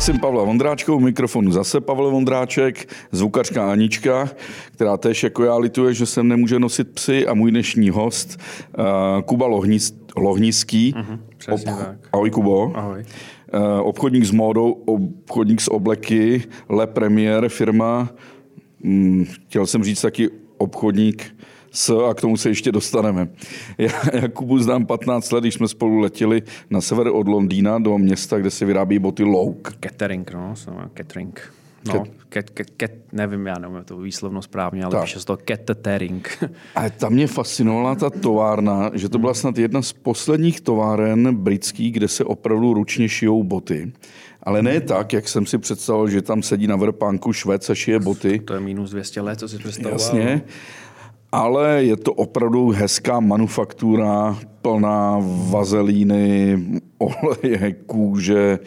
Jsem 0.00 0.18
Pavla 0.18 0.44
Vondráčkou, 0.44 0.96
u 0.96 1.00
mikrofonu 1.00 1.52
zase 1.52 1.80
Pavel 1.80 2.10
Vondráček, 2.10 2.94
zvukařka 3.12 3.72
Anička, 3.72 4.30
která 4.72 4.96
tež 4.96 5.22
jako 5.22 5.44
já 5.44 5.56
lituje, 5.56 5.94
že 5.94 6.06
sem 6.06 6.28
nemůže 6.28 6.58
nosit 6.58 6.94
psy 6.94 7.26
a 7.26 7.34
můj 7.34 7.50
dnešní 7.50 7.90
host 7.90 8.40
uh, 8.78 8.84
Kuba 9.22 9.46
Lohnis, 9.46 9.94
Lohnický. 10.16 10.94
Mhm, 10.96 11.20
přesně 11.36 11.72
tak. 11.72 11.96
Ahoj 12.12 12.30
Kubo. 12.30 12.72
Ahoj. 12.74 13.04
Uh, 13.54 13.88
obchodník 13.88 14.24
s 14.24 14.30
módou, 14.30 14.70
obchodník 14.70 15.60
s 15.60 15.70
obleky, 15.70 16.42
Le 16.68 16.86
Premier, 16.86 17.48
firma, 17.48 18.10
hm, 18.84 19.24
chtěl 19.24 19.66
jsem 19.66 19.84
říct 19.84 20.00
taky 20.00 20.30
obchodník 20.58 21.36
s, 21.70 22.08
a 22.10 22.14
k 22.14 22.20
tomu 22.20 22.36
se 22.36 22.48
ještě 22.48 22.72
dostaneme. 22.72 23.28
Já, 23.78 23.90
já 24.12 24.28
Kubu 24.28 24.58
znám 24.58 24.86
15 24.86 25.32
let, 25.32 25.40
když 25.40 25.54
jsme 25.54 25.68
spolu 25.68 25.98
letěli 25.98 26.42
na 26.70 26.80
sever 26.80 27.08
od 27.08 27.28
Londýna 27.28 27.78
do 27.78 27.98
města, 27.98 28.38
kde 28.38 28.50
se 28.50 28.64
vyrábí 28.64 28.98
boty 28.98 29.24
Louk. 29.24 29.72
Catering, 29.80 30.32
no, 30.32 30.54
catering. 30.94 31.52
No, 31.88 32.04
ket, 32.28 32.50
ket, 32.50 32.70
ket, 32.70 33.12
nevím, 33.12 33.46
já 33.46 33.58
nevím 33.58 33.84
to 33.84 33.96
výslovno 33.96 34.42
správně, 34.42 34.84
ale 34.84 34.92
tak. 34.92 35.02
píše 35.02 35.20
se 35.20 35.26
to 35.26 35.38
catering. 35.48 36.50
A 36.74 36.90
tam 36.90 37.12
mě 37.12 37.26
fascinovala 37.26 37.94
ta 37.94 38.10
továrna, 38.10 38.90
že 38.94 39.08
to 39.08 39.18
byla 39.18 39.34
snad 39.34 39.58
jedna 39.58 39.82
z 39.82 39.92
posledních 39.92 40.60
továren 40.60 41.36
britských, 41.36 41.92
kde 41.92 42.08
se 42.08 42.24
opravdu 42.24 42.74
ručně 42.74 43.08
šijou 43.08 43.42
boty. 43.42 43.92
Ale 44.42 44.62
ne 44.62 44.80
tak, 44.80 45.12
jak 45.12 45.28
jsem 45.28 45.46
si 45.46 45.58
představoval, 45.58 46.08
že 46.08 46.22
tam 46.22 46.42
sedí 46.42 46.66
na 46.66 46.76
vrpánku 46.76 47.32
švec 47.32 47.70
a 47.70 47.74
šije 47.74 47.98
boty. 47.98 48.38
To 48.38 48.54
je 48.54 48.60
minus 48.60 48.90
200 48.90 49.20
let, 49.20 49.38
co 49.38 49.48
si 49.48 49.58
představoval. 49.58 50.00
Jasně 50.00 50.42
ale 51.32 51.84
je 51.84 51.96
to 51.96 52.12
opravdu 52.12 52.68
hezká 52.70 53.20
manufaktura, 53.20 54.36
plná 54.62 55.16
vazelíny, 55.50 56.58
oleje, 56.98 57.72
kůže 57.72 58.58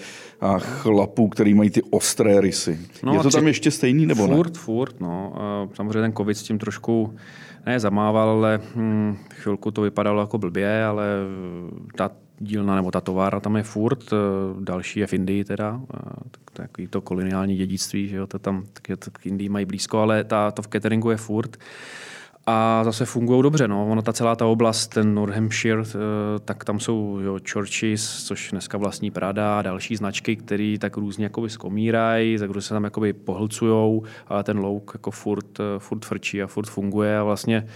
a 0.41 0.59
chlapů, 0.59 1.27
který 1.27 1.53
mají 1.53 1.69
ty 1.69 1.81
ostré 1.81 2.41
rysy. 2.41 2.79
No 3.03 3.13
je 3.13 3.19
to 3.19 3.29
tam 3.29 3.47
ještě 3.47 3.71
stejný 3.71 4.05
nebo 4.05 4.27
furt, 4.27 4.53
ne? 4.53 4.59
Furt, 4.59 4.99
no. 4.99 5.33
Samozřejmě 5.73 6.01
ten 6.01 6.13
covid 6.13 6.37
s 6.37 6.43
tím 6.43 6.59
trošku 6.59 7.15
ne 7.65 7.79
zamával, 7.79 8.29
ale 8.29 8.59
hm, 8.75 9.17
chvilku 9.29 9.71
to 9.71 9.81
vypadalo 9.81 10.21
jako 10.21 10.37
blbě, 10.37 10.85
ale 10.85 11.05
ta 11.95 12.11
dílna 12.39 12.75
nebo 12.75 12.91
ta 12.91 13.01
továrna 13.01 13.39
tam 13.39 13.55
je 13.55 13.63
furt, 13.63 14.13
další 14.59 14.99
je 14.99 15.07
v 15.07 15.13
Indii 15.13 15.43
teda, 15.43 15.81
takový 16.53 16.87
to 16.87 17.01
koloniální 17.01 17.55
dědictví, 17.55 18.07
že 18.07 18.15
jo, 18.15 18.27
to 18.27 18.39
tam 18.39 18.63
tak, 18.73 18.97
to 18.99 19.11
k 19.11 19.25
Indii 19.25 19.49
mají 19.49 19.65
blízko, 19.65 19.99
ale 19.99 20.23
ta, 20.23 20.51
to 20.51 20.61
v 20.61 20.67
cateringu 20.67 21.09
je 21.09 21.17
furt 21.17 21.57
a 22.45 22.83
zase 22.83 23.05
fungují 23.05 23.43
dobře. 23.43 23.67
No. 23.67 23.87
Ono 23.87 24.01
ta 24.01 24.13
celá 24.13 24.35
ta 24.35 24.45
oblast, 24.45 24.87
ten 24.87 25.13
North 25.13 25.35
Hampshire, 25.35 25.81
eh, 25.81 25.95
tak 26.45 26.65
tam 26.65 26.79
jsou 26.79 27.19
jo, 27.19 27.39
Churches, 27.51 28.23
což 28.23 28.51
dneska 28.51 28.77
vlastní 28.77 29.11
Prada 29.11 29.59
a 29.59 29.61
další 29.61 29.95
značky, 29.95 30.35
které 30.35 30.75
tak 30.79 30.97
různě 30.97 31.25
jakoby 31.25 31.49
skomírají, 31.49 32.37
tak 32.37 32.51
se 32.59 32.73
tam 32.73 32.83
jakoby 32.83 33.13
pohlcujou, 33.13 34.03
ale 34.27 34.43
ten 34.43 34.59
louk 34.59 34.91
jako 34.93 35.11
furt, 35.11 35.59
eh, 35.59 35.79
furt 35.79 36.05
frčí 36.05 36.43
a 36.43 36.47
furt 36.47 36.69
funguje 36.69 37.17
a 37.17 37.23
vlastně 37.23 37.67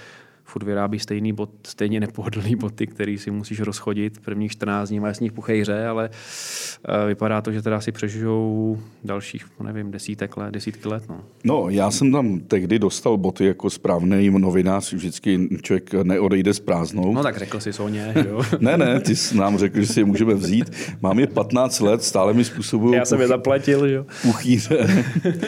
furt 0.48 0.64
vyrábí 0.64 1.00
stejný 1.00 1.34
bot, 1.34 1.50
stejně 1.67 2.00
nepohodlný 2.00 2.56
boty, 2.56 2.88
který 2.88 3.17
si 3.17 3.31
musíš 3.31 3.59
rozchodit 3.59 4.20
prvních 4.20 4.52
14 4.52 4.90
dní, 4.90 5.00
máš 5.00 5.17
z 5.17 5.20
nich 5.20 5.31
puchejře, 5.31 5.88
ale 5.88 6.09
uh, 6.09 7.08
vypadá 7.08 7.42
to, 7.42 7.52
že 7.52 7.62
teda 7.62 7.81
si 7.81 7.92
přežijou 7.92 8.80
dalších, 9.03 9.45
nevím, 9.64 9.92
desítek 9.92 10.38
let, 10.38 10.52
desítky 10.52 10.88
let. 10.88 11.03
No. 11.09 11.20
no, 11.44 11.70
já 11.70 11.92
jsem 11.92 12.12
tam 12.12 12.40
tehdy 12.40 12.80
dostal 12.80 13.18
boty 13.18 13.45
jako 13.45 13.70
správný 13.70 14.30
novinář, 14.30 14.94
vždycky 14.94 15.50
člověk 15.62 15.94
neodejde 15.94 16.53
s 16.53 16.59
prázdnou. 16.59 17.14
No 17.14 17.23
tak 17.23 17.38
řekl 17.38 17.59
si 17.59 17.73
Soně, 17.73 18.14
jo? 18.28 18.42
ne, 18.59 18.78
ne, 18.78 19.00
ty 19.00 19.16
jsi 19.16 19.38
nám 19.38 19.58
řekl, 19.58 19.80
že 19.80 19.88
si 19.88 20.00
je 20.00 20.06
můžeme 20.06 20.34
vzít. 20.34 20.72
Mám 21.02 21.20
je 21.20 21.28
15 21.28 21.80
let, 21.80 22.03
stále 22.03 22.34
mi 22.34 22.44
způsobují 22.44 22.95
Já 22.95 23.06
jsem 23.06 23.22
je 23.22 23.28
zaplatil, 23.28 23.86
jo. 23.86 24.06
Puchýře. 24.22 25.06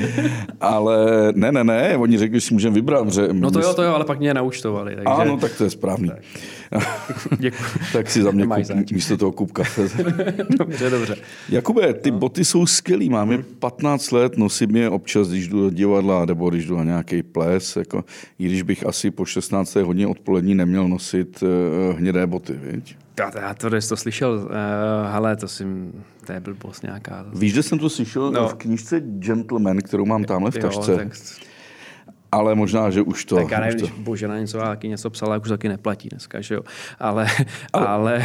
ale 0.62 0.98
ne, 1.36 1.52
ne, 1.52 1.64
ne, 1.64 1.98
oni 1.98 2.18
řekli, 2.18 2.40
že 2.40 2.46
si 2.46 2.54
můžeme 2.54 2.76
vybrat. 2.76 3.14
Že 3.14 3.28
no 3.32 3.52
to 3.52 3.60
jo, 3.60 3.74
to 3.74 3.84
jo, 3.84 3.94
ale 3.94 4.06
pak 4.06 4.20
mě 4.20 4.34
naučtovali 4.34 4.89
dělali. 4.96 5.06
Takže... 5.06 5.32
Ano, 5.32 5.38
tak 5.38 5.58
to 5.58 5.64
je 5.64 5.70
správný. 5.70 6.10
Tak, 6.10 6.20
tak 7.94 8.10
si 8.10 8.22
za 8.22 8.32
mě 8.32 8.48
kup, 8.48 8.92
místo 8.92 9.18
toho 9.18 9.32
kup 9.32 9.52
kafe. 9.52 9.82
dobře, 10.58 10.90
dobře. 10.90 11.16
Jakube, 11.50 11.94
ty 11.94 12.12
no. 12.12 12.18
boty 12.18 12.46
jsou 12.46 12.66
skvělý. 12.66 13.10
Máme 13.10 13.36
hmm. 13.36 13.44
15 13.60 14.12
let, 14.12 14.38
nosím 14.38 14.76
je 14.76 14.90
občas, 14.90 15.30
když 15.30 15.48
jdu 15.48 15.62
do 15.62 15.70
divadla, 15.70 16.26
nebo 16.26 16.50
když 16.50 16.66
jdu 16.66 16.78
na 16.78 16.84
nějaký 16.84 17.24
ples. 17.24 17.76
Jako, 17.76 18.04
I 18.40 18.46
když 18.46 18.62
bych 18.62 18.86
asi 18.86 19.12
po 19.12 19.26
16. 19.26 19.76
hodině 19.76 20.08
odpolední 20.08 20.56
neměl 20.56 20.88
nosit 20.88 21.44
uh, 21.44 21.98
hnědé 21.98 22.28
boty, 22.28 22.54
viď? 22.54 22.96
Já, 23.20 23.32
já 23.42 23.54
to, 23.54 23.70
to 23.70 23.98
slyšel, 23.98 24.32
uh, 24.34 24.50
hele, 25.12 25.36
to 25.36 25.48
si, 25.48 25.64
to 26.26 26.32
je 26.32 26.40
blbost 26.40 26.84
nějaká. 26.84 27.26
Víš, 27.34 27.54
že 27.54 27.64
jsem 27.64 27.80
to 27.80 27.90
slyšel 27.90 28.32
no. 28.32 28.48
v 28.48 28.54
knížce 28.54 29.00
Gentleman, 29.00 29.78
kterou 29.78 30.06
mám 30.06 30.24
tamhle 30.24 30.52
v 30.52 30.58
tašce. 30.58 30.92
Jo, 30.92 30.98
tak 30.98 31.16
ale 32.32 32.56
možná, 32.56 32.90
že 32.90 33.02
už 33.02 33.26
to... 33.26 33.36
Tak 33.36 33.52
já 33.52 33.60
nevím, 33.60 33.80
to... 33.80 33.86
když 33.86 34.00
Božena 34.00 34.40
něco, 34.40 34.58
taky 34.58 34.88
něco 34.88 35.10
psala, 35.10 35.38
už 35.38 35.50
taky 35.50 35.70
neplatí 35.70 36.10
dneska, 36.10 36.42
že 36.42 36.56
jo. 36.56 36.62
Ale, 37.00 37.28
ale... 37.74 37.88
ale 37.88 38.24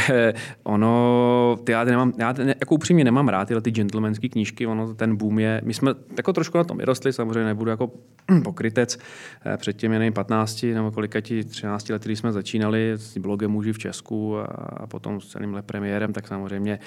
ono, 0.62 1.59
ty 1.65 1.72
já 1.72 1.84
nemám, 1.84 2.12
já 2.19 2.34
jako 2.38 2.75
upřímně 2.75 3.04
nemám 3.04 3.28
rád 3.28 3.48
tyhle 3.48 3.60
ty 3.60 3.70
gentlemanské 3.70 4.28
knížky, 4.28 4.66
ono 4.66 4.94
ten 4.94 5.16
boom 5.16 5.38
je, 5.38 5.60
my 5.65 5.75
jsme 5.75 5.91
jako 6.16 6.32
trošku 6.32 6.59
na 6.59 6.65
tom 6.65 6.78
vyrostli, 6.78 7.12
samozřejmě 7.12 7.44
nebudu 7.44 7.70
jako 7.70 7.91
pokrytec, 8.44 8.98
eh, 9.47 9.56
před 9.56 9.76
těmi 9.76 9.98
nevím, 9.98 10.12
15 10.12 10.62
nebo 10.62 10.91
kolika 10.91 11.21
ti 11.21 11.44
13 11.44 11.88
lety, 11.88 12.09
když 12.09 12.19
jsme 12.19 12.32
začínali 12.32 12.92
s 12.97 13.19
blogem 13.19 13.50
Muži 13.50 13.72
v 13.72 13.78
Česku 13.78 14.38
a, 14.38 14.44
a 14.44 14.86
potom 14.86 15.21
s 15.21 15.26
celým 15.26 15.62
premiérem, 15.66 16.12
tak 16.12 16.28
samozřejmě 16.28 16.78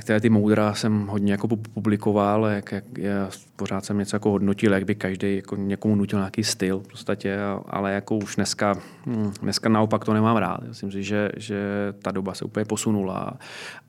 které 0.00 0.16
eh, 0.16 0.20
ty 0.20 0.30
moudra 0.30 0.74
jsem 0.74 1.06
hodně 1.06 1.32
jako 1.32 1.48
publikoval, 1.48 2.44
jak, 2.44 2.72
jak 2.72 2.84
já 2.98 3.30
pořád 3.56 3.84
jsem 3.84 3.98
něco 3.98 4.16
jako 4.16 4.30
hodnotil, 4.30 4.72
jak 4.72 4.84
by 4.84 4.94
každý 4.94 5.36
jako 5.36 5.56
někomu 5.56 5.94
nutil 5.94 6.18
nějaký 6.18 6.44
styl 6.44 6.78
v 6.78 6.88
podstatě, 6.88 7.38
ale 7.66 7.92
jako 7.92 8.16
už 8.16 8.36
dneska, 8.36 8.74
hm, 9.06 9.32
dneska 9.42 9.68
naopak 9.68 10.04
to 10.04 10.14
nemám 10.14 10.36
rád. 10.36 10.62
Myslím 10.68 10.92
si, 10.92 11.02
že, 11.02 11.30
že 11.36 11.58
ta 12.02 12.10
doba 12.10 12.34
se 12.34 12.44
úplně 12.44 12.64
posunula 12.64 13.38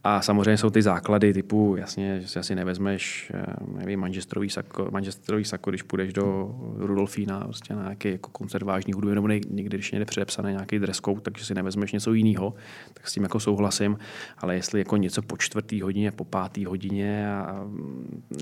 a 0.04 0.22
samozřejmě 0.22 0.58
jsou 0.58 0.70
ty 0.70 0.82
základy 0.82 1.34
typu, 1.34 1.76
jasně, 1.80 2.22
že 2.22 2.28
si 2.28 2.40
asi 2.40 2.56
nevezmeš, 2.56 3.32
eh, 3.36 3.46
nevím, 3.78 4.00
manžestrový 4.00 4.50
sako, 4.50 4.88
manžestrový 4.92 5.46
sako 5.46 5.70
když 5.72 5.82
půjdeš 5.82 6.14
do 6.14 6.56
Rudolfína, 6.78 7.40
prostě 7.40 7.74
na 7.76 7.82
nějaký 7.82 8.12
jako 8.12 8.30
koncert 8.30 8.64
vážný 8.64 8.94
hudby, 8.94 9.16
nebo 9.16 9.28
někdy, 9.28 9.78
když 9.78 9.92
někde 9.92 10.06
předepsaný 10.06 10.52
nějaký 10.52 10.80
dress 10.80 10.98
code, 10.98 11.22
takže 11.22 11.46
si 11.46 11.54
nevezmeš 11.54 11.92
něco 11.92 12.14
jiného, 12.14 12.54
tak 12.94 13.08
s 13.08 13.14
tím 13.14 13.24
jako 13.24 13.40
souhlasím, 13.40 13.98
ale 14.38 14.56
jestli 14.56 14.80
jako 14.80 14.98
něco 14.98 15.22
po 15.22 15.38
čtvrtý 15.52 15.82
hodině, 15.82 16.12
po 16.12 16.24
pátý 16.24 16.66
hodině 16.66 17.32
a 17.32 17.66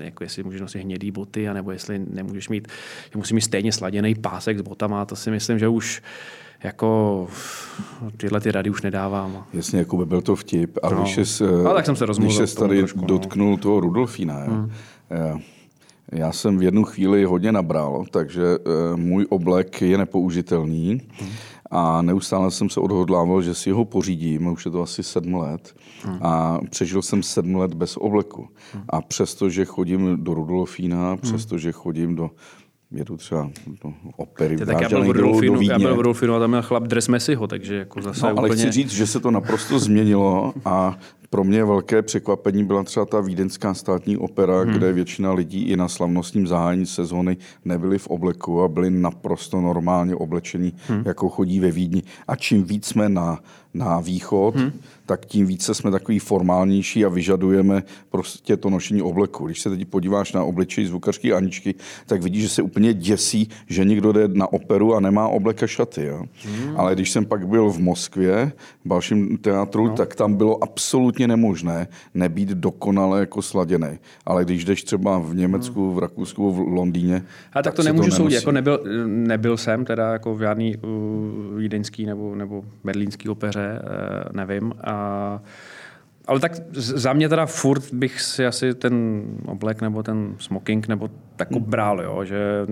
jako 0.04 0.24
jestli 0.24 0.42
můžeš 0.42 0.60
nosit 0.60 0.78
hnědý 0.78 1.10
boty, 1.10 1.48
anebo 1.48 1.70
jestli 1.70 1.98
nemůžeš 2.10 2.48
mít, 2.48 2.68
že 3.12 3.18
musí 3.18 3.34
mít 3.34 3.40
stejně 3.40 3.72
sladěný 3.72 4.14
pásek 4.14 4.58
s 4.58 4.62
botama, 4.62 5.04
to 5.04 5.16
si 5.16 5.30
myslím, 5.30 5.58
že 5.58 5.68
už 5.68 6.02
jako 6.62 7.28
tyhle 8.16 8.40
ty 8.40 8.52
rady 8.52 8.70
už 8.70 8.82
nedávám. 8.82 9.44
Jasně, 9.52 9.78
jako 9.78 9.96
by 9.96 10.06
byl 10.06 10.20
to 10.20 10.36
vtip. 10.36 10.78
A 10.82 10.90
no. 10.90 11.02
když 11.02 11.16
jsi, 11.16 11.44
Ale 11.44 11.74
tak 11.74 11.86
jsem 11.86 11.96
se 11.96 12.06
když 12.18 12.36
jsi 12.36 12.56
tady 12.56 12.78
trošku, 12.78 13.00
no. 13.00 13.06
dotknul 13.06 13.50
no. 13.50 13.56
toho 13.56 13.80
Rudolfína, 13.80 14.44
jo? 14.44 14.52
Hmm. 14.52 14.70
Já 16.12 16.32
jsem 16.32 16.58
v 16.58 16.62
jednu 16.62 16.84
chvíli 16.84 17.24
hodně 17.24 17.52
nabral, 17.52 18.04
takže 18.10 18.42
uh, 18.58 18.96
můj 18.96 19.26
oblek 19.30 19.82
je 19.82 19.98
nepoužitelný. 19.98 21.00
Hmm 21.20 21.30
a 21.70 22.02
neustále 22.02 22.50
jsem 22.50 22.70
se 22.70 22.80
odhodlával, 22.80 23.42
že 23.42 23.54
si 23.54 23.70
ho 23.70 23.84
pořídím, 23.84 24.46
už 24.46 24.64
je 24.64 24.70
to 24.70 24.82
asi 24.82 25.02
sedm 25.02 25.34
let 25.34 25.74
hmm. 26.02 26.18
a 26.22 26.58
přežil 26.70 27.02
jsem 27.02 27.22
sedm 27.22 27.56
let 27.56 27.74
bez 27.74 27.96
obleku. 27.96 28.48
Hmm. 28.72 28.84
A 28.88 29.02
přesto, 29.02 29.50
že 29.50 29.64
chodím 29.64 30.24
do 30.24 30.34
Rudolfína, 30.34 31.08
hmm. 31.08 31.18
přesto, 31.18 31.58
že 31.58 31.72
chodím 31.72 32.16
do 32.16 32.30
jedu 32.90 33.16
třeba 33.16 33.50
do 33.84 33.92
opery. 34.16 34.56
Ty, 34.56 34.66
tak 34.66 34.80
já 34.80 34.88
byl 34.88 35.04
v 35.04 35.10
Rudolfinu, 35.10 35.60
já 35.60 35.78
byl 35.78 35.94
v 35.94 35.96
Rudolfinu 35.96 36.34
a 36.34 36.38
tam 36.38 36.50
měl 36.50 36.62
chlap 36.62 36.82
dres 36.82 37.08
Messiho, 37.08 37.46
takže 37.46 37.76
jako 37.76 38.02
zase 38.02 38.26
no, 38.26 38.38
ale 38.38 38.48
úplně... 38.48 38.62
chci 38.62 38.72
říct, 38.72 38.90
že 38.90 39.06
se 39.06 39.20
to 39.20 39.30
naprosto 39.30 39.78
změnilo 39.78 40.54
a 40.64 40.98
pro 41.30 41.44
mě 41.44 41.64
velké 41.64 42.02
překvapení 42.02 42.64
byla 42.64 42.82
třeba 42.82 43.06
ta 43.06 43.20
vídeňská 43.20 43.74
státní 43.74 44.16
opera, 44.16 44.60
hmm. 44.60 44.72
kde 44.72 44.92
většina 44.92 45.32
lidí 45.32 45.62
i 45.62 45.76
na 45.76 45.88
slavnostním 45.88 46.46
zahájení 46.46 46.86
sezóny 46.86 47.36
nebyli 47.64 47.98
v 47.98 48.06
obleku 48.06 48.62
a 48.62 48.68
byli 48.68 48.90
naprosto 48.90 49.60
normálně 49.60 50.14
oblečení, 50.14 50.74
hmm. 50.86 51.02
jako 51.06 51.28
chodí 51.28 51.60
ve 51.60 51.70
Vídni. 51.70 52.02
A 52.28 52.36
čím 52.36 52.64
víc 52.64 52.86
jsme 52.86 53.08
na, 53.08 53.38
na 53.74 54.00
východ, 54.00 54.56
hmm 54.56 54.72
tak 55.10 55.26
tím 55.26 55.46
více 55.46 55.74
jsme 55.74 55.90
takový 55.90 56.18
formálnější 56.18 57.04
a 57.04 57.08
vyžadujeme 57.08 57.82
prostě 58.10 58.56
to 58.56 58.70
nošení 58.70 59.02
obleku. 59.02 59.46
Když 59.46 59.60
se 59.60 59.70
teď 59.70 59.88
podíváš 59.88 60.32
na 60.32 60.44
obličej 60.44 60.86
zvukařky 60.86 61.32
Aničky, 61.32 61.74
tak 62.06 62.22
vidíš, 62.22 62.42
že 62.42 62.48
se 62.48 62.62
úplně 62.62 62.94
děsí, 62.94 63.48
že 63.66 63.84
někdo 63.84 64.12
jde 64.12 64.28
na 64.28 64.52
operu 64.52 64.94
a 64.94 65.00
nemá 65.00 65.28
oblek 65.28 65.62
a 65.62 65.66
šaty. 65.66 66.04
Jo? 66.04 66.24
Hmm. 66.44 66.76
Ale 66.76 66.94
když 66.94 67.10
jsem 67.10 67.26
pak 67.26 67.48
byl 67.48 67.70
v 67.70 67.78
Moskvě, 67.78 68.52
v 68.84 68.88
dalším 68.88 69.38
teatru, 69.38 69.86
no. 69.86 69.94
tak 69.94 70.14
tam 70.14 70.34
bylo 70.34 70.64
absolutně 70.64 71.19
nemožné 71.26 71.88
nebýt 72.14 72.48
dokonale 72.48 73.20
jako 73.20 73.42
sladěný. 73.42 73.98
Ale 74.26 74.44
když 74.44 74.64
jdeš 74.64 74.82
třeba 74.82 75.18
v 75.18 75.34
Německu, 75.34 75.94
v 75.94 75.98
Rakousku, 75.98 76.52
v 76.52 76.58
Londýně. 76.58 77.16
A 77.16 77.22
tak, 77.52 77.64
tak 77.64 77.74
to 77.74 77.82
nemůžu 77.82 78.10
to 78.10 78.16
soudit. 78.16 78.34
Jako 78.34 78.52
nebyl, 78.52 78.80
nebyl 79.06 79.56
jsem 79.56 79.84
teda 79.84 80.12
jako 80.12 80.34
v 80.34 80.40
žádný 80.40 80.76
uh, 80.76 81.58
vídeňský 81.58 82.06
nebo, 82.06 82.34
nebo 82.34 82.64
berlínský 82.84 83.28
opeře, 83.28 83.82
uh, 83.82 84.36
nevím. 84.36 84.72
A 84.84 85.40
ale 86.30 86.40
tak 86.40 86.52
za 86.72 87.12
mě 87.12 87.28
teda 87.28 87.46
furt 87.46 87.92
bych 87.92 88.20
si 88.20 88.46
asi 88.46 88.74
ten 88.74 89.22
oblek 89.46 89.80
nebo 89.80 90.02
ten 90.02 90.34
smoking 90.38 90.88
nebo 90.88 91.10
tak 91.36 91.50
hmm. 91.50 91.64
bral, 91.64 92.02
jo, 92.02 92.24
že 92.24 92.66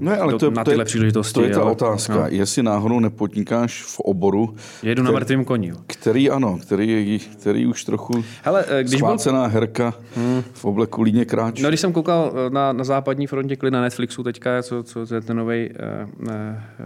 no, 0.00 0.22
ale 0.22 0.32
to, 0.32 0.38
to 0.38 0.46
je, 0.46 0.50
na 0.50 0.64
tyhle 0.64 0.84
příležitosti. 0.84 1.34
To 1.34 1.42
je 1.42 1.50
ta 1.50 1.60
ale, 1.60 1.72
otázka, 1.72 2.14
no. 2.14 2.26
jestli 2.28 2.62
náhodou 2.62 3.00
nepodnikáš 3.00 3.82
v 3.82 4.00
oboru, 4.00 4.54
Jedu 4.82 5.02
na 5.02 5.10
mrtvém 5.10 5.44
koni. 5.44 5.72
Který 5.86 6.30
ano, 6.30 6.58
který, 6.62 7.18
který 7.18 7.66
už 7.66 7.84
trochu 7.84 8.24
Hele, 8.42 8.64
eh, 8.68 8.84
když 8.84 9.02
byl... 9.02 9.46
herka 9.46 9.94
hmm. 10.16 10.42
v 10.52 10.64
obleku 10.64 11.02
líně 11.02 11.24
kráč. 11.24 11.60
No, 11.60 11.68
když 11.68 11.80
jsem 11.80 11.92
koukal 11.92 12.32
eh, 12.34 12.50
na, 12.50 12.72
na 12.72 12.84
západní 12.84 13.26
frontě 13.26 13.56
klid 13.56 13.70
na 13.70 13.80
Netflixu 13.80 14.22
teďka, 14.22 14.62
co, 14.62 14.82
co 14.82 15.14
je 15.14 15.20
ten 15.20 15.36
nový, 15.36 15.70
uh, 15.70 16.32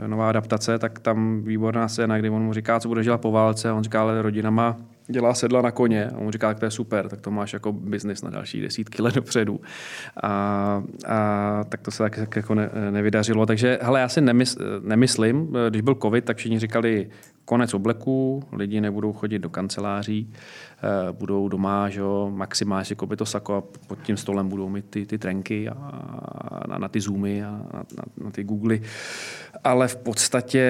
nová 0.06 0.28
adaptace, 0.28 0.78
tak 0.78 0.98
tam 0.98 1.43
výborná 1.43 1.88
scéna, 1.88 2.19
kdy 2.19 2.31
on 2.31 2.43
mu 2.43 2.52
říká, 2.52 2.81
co 2.81 2.88
bude 2.88 3.05
dělat 3.05 3.20
po 3.20 3.31
válce, 3.31 3.70
a 3.70 3.75
on 3.75 3.82
říká, 3.82 4.00
ale 4.00 4.22
rodina 4.22 4.50
má 4.50 4.76
dělá 5.12 5.34
sedla 5.34 5.62
na 5.62 5.70
koně 5.70 6.06
a 6.06 6.18
on 6.18 6.32
říká, 6.32 6.48
tak 6.48 6.58
to 6.58 6.64
je 6.64 6.70
super, 6.70 7.08
tak 7.08 7.20
to 7.20 7.30
máš 7.30 7.52
jako 7.52 7.72
biznis 7.72 8.22
na 8.22 8.30
další 8.30 8.60
desítky 8.60 9.02
let 9.02 9.14
dopředu. 9.14 9.60
A, 10.22 10.82
a 11.06 11.64
tak 11.68 11.80
to 11.80 11.90
se 11.90 12.02
tak, 12.02 12.16
tak 12.16 12.36
jako 12.36 12.54
ne, 12.54 12.70
nevydařilo. 12.90 13.46
Takže 13.46 13.78
hele, 13.82 14.00
já 14.00 14.08
si 14.08 14.20
nemysl, 14.20 14.58
nemyslím, 14.82 15.56
když 15.68 15.82
byl 15.82 15.94
covid, 15.94 16.24
tak 16.24 16.36
všichni 16.36 16.58
říkali 16.58 17.08
konec 17.44 17.74
obleku, 17.74 18.42
lidi 18.52 18.80
nebudou 18.80 19.12
chodit 19.12 19.38
do 19.38 19.50
kanceláří, 19.50 20.32
Eh, 20.84 21.12
budou 21.12 21.48
doma, 21.48 21.88
že 21.88 22.00
jo, 22.00 22.30
maximálně 22.34 22.84
si 22.84 22.96
koupit 22.96 23.16
to 23.16 23.26
sako 23.26 23.54
a 23.54 23.62
pod 23.86 24.02
tím 24.02 24.16
stolem 24.16 24.48
budou 24.48 24.68
mít 24.68 24.84
ty, 24.90 25.06
ty 25.06 25.18
trenky 25.18 25.68
a, 25.68 25.74
na, 26.68 26.78
na 26.78 26.88
ty 26.88 27.00
zoomy 27.00 27.44
a 27.44 27.50
na, 27.50 27.62
na, 27.72 28.04
na 28.24 28.30
ty 28.30 28.44
googly. 28.44 28.82
Ale 29.64 29.88
v 29.88 29.96
podstatě 29.96 30.64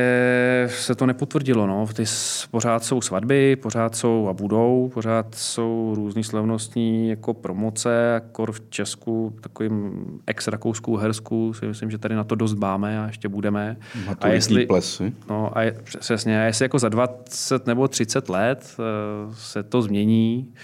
se 0.70 0.94
to 0.94 1.06
nepotvrdilo. 1.06 1.66
No. 1.66 1.86
Ty 1.94 2.04
pořád 2.50 2.84
jsou 2.84 3.00
svatby, 3.00 3.56
pořád 3.56 3.96
jsou 3.96 4.28
a 4.28 4.32
budou, 4.32 4.90
pořád 4.94 5.34
jsou 5.34 5.92
různý 5.96 6.24
slavnostní 6.24 7.08
jako 7.08 7.34
promoce, 7.34 8.10
jako 8.14 8.52
v 8.52 8.60
Česku, 8.70 9.36
takovým 9.40 10.04
ex-rakouskou 10.26 10.96
Hersku, 10.96 11.52
si 11.54 11.66
myslím, 11.66 11.90
že 11.90 11.98
tady 11.98 12.14
na 12.14 12.24
to 12.24 12.34
dost 12.34 12.54
báme 12.54 13.00
a 13.00 13.06
ještě 13.06 13.28
budeme. 13.28 13.76
A 14.20 14.28
jestli, 14.28 14.66
plesy. 14.66 15.12
No 15.28 15.58
a 15.58 15.62
je, 15.62 15.76
přesně, 16.00 16.42
a 16.42 16.44
jestli 16.44 16.61
jako 16.62 16.78
za 16.78 16.88
20 16.88 17.66
nebo 17.66 17.88
30 17.88 18.28
let 18.28 18.76
uh, 18.78 19.34
se 19.34 19.62
to 19.62 19.82
změní, 19.82 20.02
změní, 20.02 20.54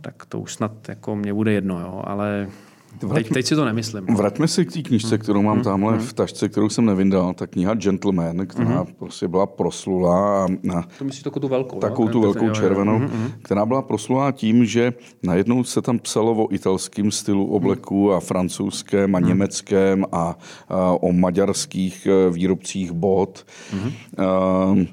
tak 0.00 0.26
to 0.26 0.40
už 0.40 0.54
snad 0.54 0.88
jako 0.88 1.16
mě 1.16 1.34
bude 1.34 1.52
jedno, 1.52 1.80
jo, 1.80 2.02
ale 2.06 2.48
Teď, 3.14 3.28
teď 3.28 3.46
si 3.46 3.54
to 3.54 3.64
nemyslím. 3.64 4.06
Vraťme 4.06 4.48
se 4.48 4.64
k 4.64 4.72
té 4.72 4.82
knižce, 4.82 5.14
hmm. 5.14 5.18
kterou 5.18 5.42
mám 5.42 5.54
hmm. 5.54 5.64
tamhle 5.64 5.92
hmm. 5.92 6.06
v 6.06 6.12
tašce, 6.12 6.48
kterou 6.48 6.68
jsem 6.68 6.86
nevyndal. 6.86 7.34
Ta 7.34 7.46
kniha 7.46 7.74
Gentleman, 7.74 8.46
která 8.46 8.76
hmm. 8.82 8.94
prostě 8.98 9.28
byla 9.28 9.46
proslulá. 9.46 10.44
A, 10.44 10.82
to 10.98 11.04
myslíš 11.04 11.22
takovou 11.22 11.40
tu 11.40 11.48
velkou? 11.48 11.78
Takovou 11.78 12.08
tu 12.08 12.20
velkou 12.20 12.46
jo, 12.46 12.54
červenou, 12.54 12.92
jo. 12.92 13.08
Hmm. 13.12 13.30
která 13.42 13.66
byla 13.66 13.82
proslulá 13.82 14.32
tím, 14.32 14.64
že 14.64 14.92
najednou 15.22 15.64
se 15.64 15.82
tam 15.82 15.98
psalo 15.98 16.44
o 16.44 16.54
italském 16.54 17.10
stylu 17.10 17.46
obleku 17.46 18.12
a 18.12 18.20
francouzském 18.20 19.14
a 19.14 19.18
hmm. 19.18 19.28
německém 19.28 20.04
a, 20.12 20.38
a 20.68 20.92
o 20.92 21.12
maďarských 21.12 22.06
e, 22.06 22.30
výrobcích 22.30 22.92
bot. 22.92 23.46
Hmm. 23.72 23.92
Um, 24.72 24.86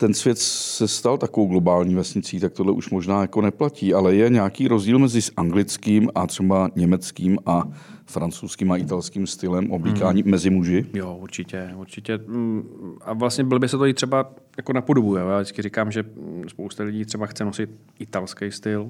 ten 0.00 0.14
svět 0.14 0.38
se 0.38 0.88
stal 0.88 1.18
takovou 1.18 1.46
globální 1.46 1.94
vesnicí, 1.94 2.40
tak 2.40 2.52
tohle 2.52 2.72
už 2.72 2.90
možná 2.90 3.20
jako 3.20 3.40
neplatí, 3.40 3.94
ale 3.94 4.14
je 4.14 4.30
nějaký 4.30 4.68
rozdíl 4.68 4.98
mezi 4.98 5.20
anglickým 5.36 6.10
a 6.14 6.26
třeba 6.26 6.70
německým 6.76 7.38
a 7.46 7.62
francouzským 8.06 8.72
a 8.72 8.76
italským 8.76 9.26
stylem 9.26 9.70
oblíkání 9.70 10.22
hmm. 10.22 10.30
mezi 10.30 10.50
muži? 10.50 10.86
Jo, 10.94 11.18
určitě, 11.20 11.70
určitě. 11.76 12.18
Mm, 12.26 12.62
a 13.00 13.12
vlastně 13.12 13.44
byl 13.44 13.58
by 13.58 13.68
se 13.68 13.78
to 13.78 13.86
i 13.86 13.94
třeba 13.94 14.32
jako 14.56 14.72
na 14.72 14.80
podobu. 14.80 15.16
Já 15.16 15.36
vždycky 15.36 15.62
říkám, 15.62 15.92
že 15.92 16.04
spousta 16.48 16.84
lidí 16.84 17.04
třeba 17.04 17.26
chce 17.26 17.44
nosit 17.44 17.70
italský 17.98 18.50
styl, 18.50 18.88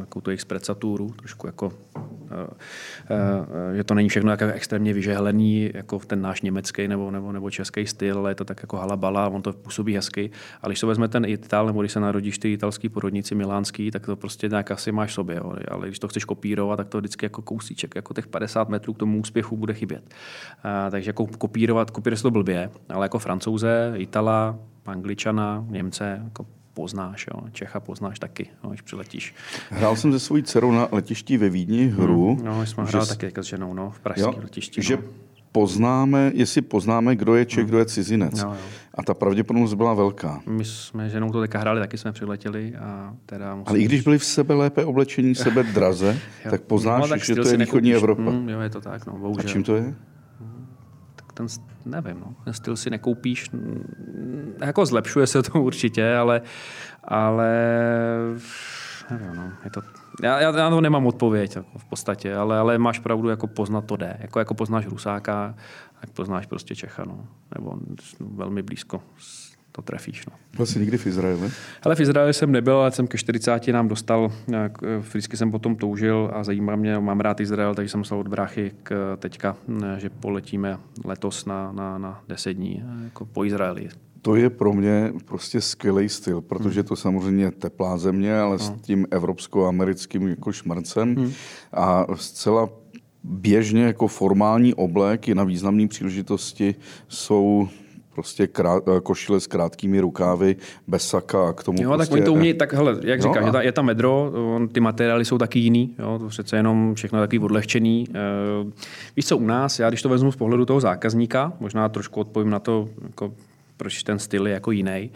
jako 0.00 0.20
tu 0.20 0.30
jejich 0.30 0.40
sprezaturu, 0.40 1.08
trošku 1.08 1.46
jako, 1.46 1.72
eh, 1.96 2.00
eh, 2.00 2.09
že 3.74 3.84
to 3.84 3.94
není 3.94 4.08
všechno 4.08 4.36
tak 4.36 4.50
extrémně 4.54 4.92
vyžehlený, 4.92 5.70
jako 5.74 5.98
ten 5.98 6.20
náš 6.20 6.42
německý 6.42 6.88
nebo, 6.88 7.10
nebo, 7.10 7.32
nebo 7.32 7.50
český 7.50 7.86
styl, 7.86 8.18
ale 8.18 8.30
je 8.30 8.34
to 8.34 8.44
tak 8.44 8.62
jako 8.62 8.76
halabala, 8.76 9.28
on 9.28 9.42
to 9.42 9.52
působí 9.52 9.94
hezky. 9.94 10.30
Ale 10.62 10.70
když 10.70 10.80
to 10.80 10.86
vezme 10.86 11.08
ten 11.08 11.24
Ital, 11.24 11.66
nebo 11.66 11.80
když 11.80 11.92
se 11.92 12.00
narodíš 12.00 12.38
ty 12.38 12.52
italský 12.52 12.88
porodnici 12.88 13.34
milánský, 13.34 13.90
tak 13.90 14.06
to 14.06 14.16
prostě 14.16 14.48
nějak 14.48 14.70
asi 14.70 14.92
máš 14.92 15.14
sobě. 15.14 15.36
Jo. 15.36 15.54
Ale 15.68 15.86
když 15.86 15.98
to 15.98 16.08
chceš 16.08 16.24
kopírovat, 16.24 16.76
tak 16.76 16.88
to 16.88 16.98
vždycky 16.98 17.26
jako 17.26 17.42
kousíček, 17.42 17.94
jako 17.94 18.14
těch 18.14 18.26
50 18.26 18.68
metrů 18.68 18.92
k 18.92 18.98
tomu 18.98 19.20
úspěchu 19.20 19.56
bude 19.56 19.74
chybět. 19.74 20.14
A, 20.62 20.90
takže 20.90 21.08
jako 21.08 21.26
kopírovat, 21.26 21.90
kopírovat 21.90 22.18
se 22.18 22.22
to 22.22 22.30
blbě, 22.30 22.70
ale 22.88 23.04
jako 23.04 23.18
francouze, 23.18 23.92
Itala, 23.96 24.58
Angličana, 24.86 25.64
Němce, 25.68 26.20
jako 26.24 26.46
poznáš, 26.74 27.26
jo. 27.34 27.40
Čecha 27.52 27.80
poznáš 27.80 28.18
taky, 28.18 28.48
jo, 28.64 28.70
když 28.70 28.82
přiletíš. 28.82 29.34
Hrál 29.70 29.96
jsem 29.96 30.12
se 30.12 30.18
svojí 30.18 30.42
dcerou 30.42 30.72
na 30.72 30.88
letišti 30.92 31.36
ve 31.36 31.48
Vídni 31.48 31.86
hru. 31.86 32.34
Hmm, 32.34 32.44
no, 32.44 32.66
jsme 32.66 32.84
hrál 32.84 33.06
taky 33.06 33.26
jako 33.26 33.42
s 33.42 33.46
ženou, 33.46 33.74
no, 33.74 33.90
v 33.90 34.00
pražském 34.00 34.42
letišti. 34.42 34.82
Že 34.82 34.96
no. 34.96 35.02
poznáme, 35.52 36.32
jestli 36.34 36.62
poznáme, 36.62 37.16
kdo 37.16 37.34
je 37.34 37.44
Čech, 37.44 37.58
hmm. 37.58 37.68
kdo 37.68 37.78
je 37.78 37.86
cizinec. 37.86 38.38
Jo, 38.38 38.48
jo. 38.48 38.56
A 38.94 39.02
ta 39.02 39.14
pravděpodobnost 39.14 39.74
byla 39.74 39.94
velká. 39.94 40.40
My 40.46 40.64
jsme 40.64 41.08
ženou 41.08 41.32
to 41.32 41.40
teďka 41.40 41.58
hráli, 41.58 41.80
taky 41.80 41.98
jsme 41.98 42.12
přiletěli. 42.12 42.74
A 42.76 43.14
teda 43.26 43.54
musím... 43.54 43.68
Ale 43.68 43.78
i 43.78 43.84
když 43.84 44.00
byli 44.00 44.18
v 44.18 44.24
sebe 44.24 44.54
lépe 44.54 44.84
oblečení, 44.84 45.34
sebe 45.34 45.62
draze, 45.62 46.18
tak 46.50 46.60
poznáš, 46.60 47.02
no, 47.02 47.08
tak 47.08 47.24
že 47.24 47.34
to 47.34 47.48
je 47.48 47.56
východní 47.56 47.94
Evropa. 47.94 48.30
Hmm, 48.30 48.48
jo, 48.48 48.60
je 48.60 48.70
to 48.70 48.80
tak, 48.80 49.06
no, 49.06 49.18
bohužel. 49.18 49.44
A 49.50 49.52
čím 49.52 49.62
to 49.62 49.76
je? 49.76 49.94
Ten, 51.32 51.46
nevím, 51.84 52.20
no, 52.20 52.34
ten 52.44 52.54
styl 52.54 52.76
si 52.76 52.90
nekoupíš. 52.90 53.50
Jako 54.60 54.86
zlepšuje 54.86 55.26
se 55.26 55.42
to 55.42 55.62
určitě, 55.62 56.14
ale, 56.14 56.42
ale 57.04 57.48
nevím, 59.10 59.36
no, 59.36 59.52
je 59.64 59.70
to, 59.70 59.80
já, 60.22 60.40
já, 60.40 60.58
já 60.58 60.70
to 60.70 60.80
nemám 60.80 61.06
odpověď 61.06 61.56
jako 61.56 61.78
v 61.78 61.84
podstatě, 61.84 62.34
ale, 62.34 62.58
ale 62.58 62.78
máš 62.78 62.98
pravdu, 62.98 63.28
jako 63.28 63.46
poznat 63.46 63.84
to 63.84 63.96
jde. 63.96 64.16
Jako, 64.20 64.38
jako 64.38 64.54
poznáš 64.54 64.86
Rusáka, 64.86 65.54
tak 66.00 66.10
poznáš 66.10 66.46
prostě 66.46 66.76
Čecha, 66.76 67.04
no. 67.04 67.26
nebo 67.54 67.76
no, 68.20 68.26
velmi 68.34 68.62
blízko 68.62 69.02
to 69.72 69.82
trefíš. 69.82 70.26
No. 70.26 70.32
Byl 70.56 70.66
jsi 70.66 70.78
někdy 70.78 70.98
v 70.98 71.06
Izraeli? 71.06 71.50
Ale 71.82 71.94
v 71.94 72.00
Izraeli 72.00 72.34
jsem 72.34 72.52
nebyl, 72.52 72.76
ale 72.76 72.92
jsem 72.92 73.06
ke 73.06 73.18
40 73.18 73.68
nám 73.68 73.88
dostal, 73.88 74.32
vždycky 75.00 75.36
jsem 75.36 75.50
potom 75.50 75.76
toužil 75.76 76.30
a 76.34 76.44
zajímá 76.44 76.76
mě, 76.76 76.98
mám 76.98 77.20
rád 77.20 77.40
Izrael, 77.40 77.74
takže 77.74 77.90
jsem 77.90 78.00
musel 78.00 78.18
od 78.18 78.28
bráchy 78.28 78.72
k 78.82 79.16
teďka, 79.16 79.56
že 79.96 80.10
poletíme 80.10 80.78
letos 81.04 81.44
na, 81.46 81.72
na, 81.72 81.98
na 81.98 82.22
10 82.28 82.52
dní 82.52 82.82
jako 83.04 83.26
po 83.26 83.44
Izraeli. 83.44 83.88
To 84.22 84.36
je 84.36 84.50
pro 84.50 84.72
mě 84.72 85.12
prostě 85.24 85.60
skvělý 85.60 86.08
styl, 86.08 86.40
protože 86.40 86.82
to 86.82 86.96
samozřejmě 86.96 87.50
teplá 87.50 87.98
země, 87.98 88.40
ale 88.40 88.58
s 88.58 88.70
no. 88.70 88.76
tím 88.82 89.06
evropsko-americkým 89.10 90.28
jako 90.28 90.52
šmrcem 90.52 91.14
hmm. 91.14 91.32
a 91.72 92.06
zcela 92.14 92.68
běžně 93.24 93.84
jako 93.84 94.08
formální 94.08 94.74
oblek 94.74 95.28
i 95.28 95.34
na 95.34 95.44
významné 95.44 95.88
příležitosti 95.88 96.74
jsou 97.08 97.68
prostě 98.20 98.46
krát, 98.46 98.82
eh, 98.88 99.00
košile 99.00 99.40
s 99.40 99.46
krátkými 99.46 100.00
rukávy, 100.00 100.56
bez 100.86 101.08
saka 101.08 101.48
a 101.48 101.52
k 101.52 101.64
tomu 101.64 101.82
Jo, 101.82 101.90
prostě... 101.90 102.06
tak 102.06 102.12
oni 102.12 102.22
to 102.22 102.32
umějí, 102.32 102.54
tak 102.54 102.72
hele, 102.72 102.96
jak 103.02 103.20
no, 103.20 103.28
říkáš, 103.28 103.44
a... 103.44 103.46
je, 103.46 103.52
ta, 103.52 103.62
je 103.62 103.72
tam 103.72 103.86
medro, 103.86 104.32
on, 104.56 104.68
ty 104.68 104.80
materiály 104.80 105.24
jsou 105.24 105.38
taky 105.38 105.58
jiný, 105.58 105.94
jo, 105.98 106.18
to 106.18 106.28
přece 106.28 106.56
jenom 106.56 106.94
všechno 106.94 107.20
takový 107.20 107.38
odlehčený. 107.38 108.06
E, 108.14 108.20
víš 109.16 109.26
co, 109.26 109.36
u 109.36 109.46
nás, 109.46 109.78
já 109.78 109.88
když 109.88 110.02
to 110.02 110.08
vezmu 110.08 110.32
z 110.32 110.36
pohledu 110.36 110.64
toho 110.64 110.80
zákazníka, 110.80 111.52
možná 111.60 111.88
trošku 111.88 112.20
odpovím 112.20 112.50
na 112.50 112.58
to, 112.58 112.88
jako, 113.02 113.32
proč 113.76 114.02
ten 114.02 114.18
styl 114.18 114.46
je 114.46 114.52
jako 114.52 114.70
jiný, 114.70 115.10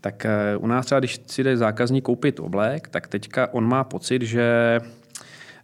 tak 0.00 0.24
e, 0.24 0.56
u 0.56 0.66
nás 0.66 0.86
třeba, 0.86 0.98
když 0.98 1.20
si 1.26 1.44
jde 1.44 1.56
zákazník 1.56 2.04
koupit 2.04 2.40
oblek, 2.40 2.88
tak 2.88 3.06
teďka 3.06 3.54
on 3.54 3.68
má 3.68 3.84
pocit, 3.84 4.22
že 4.22 4.80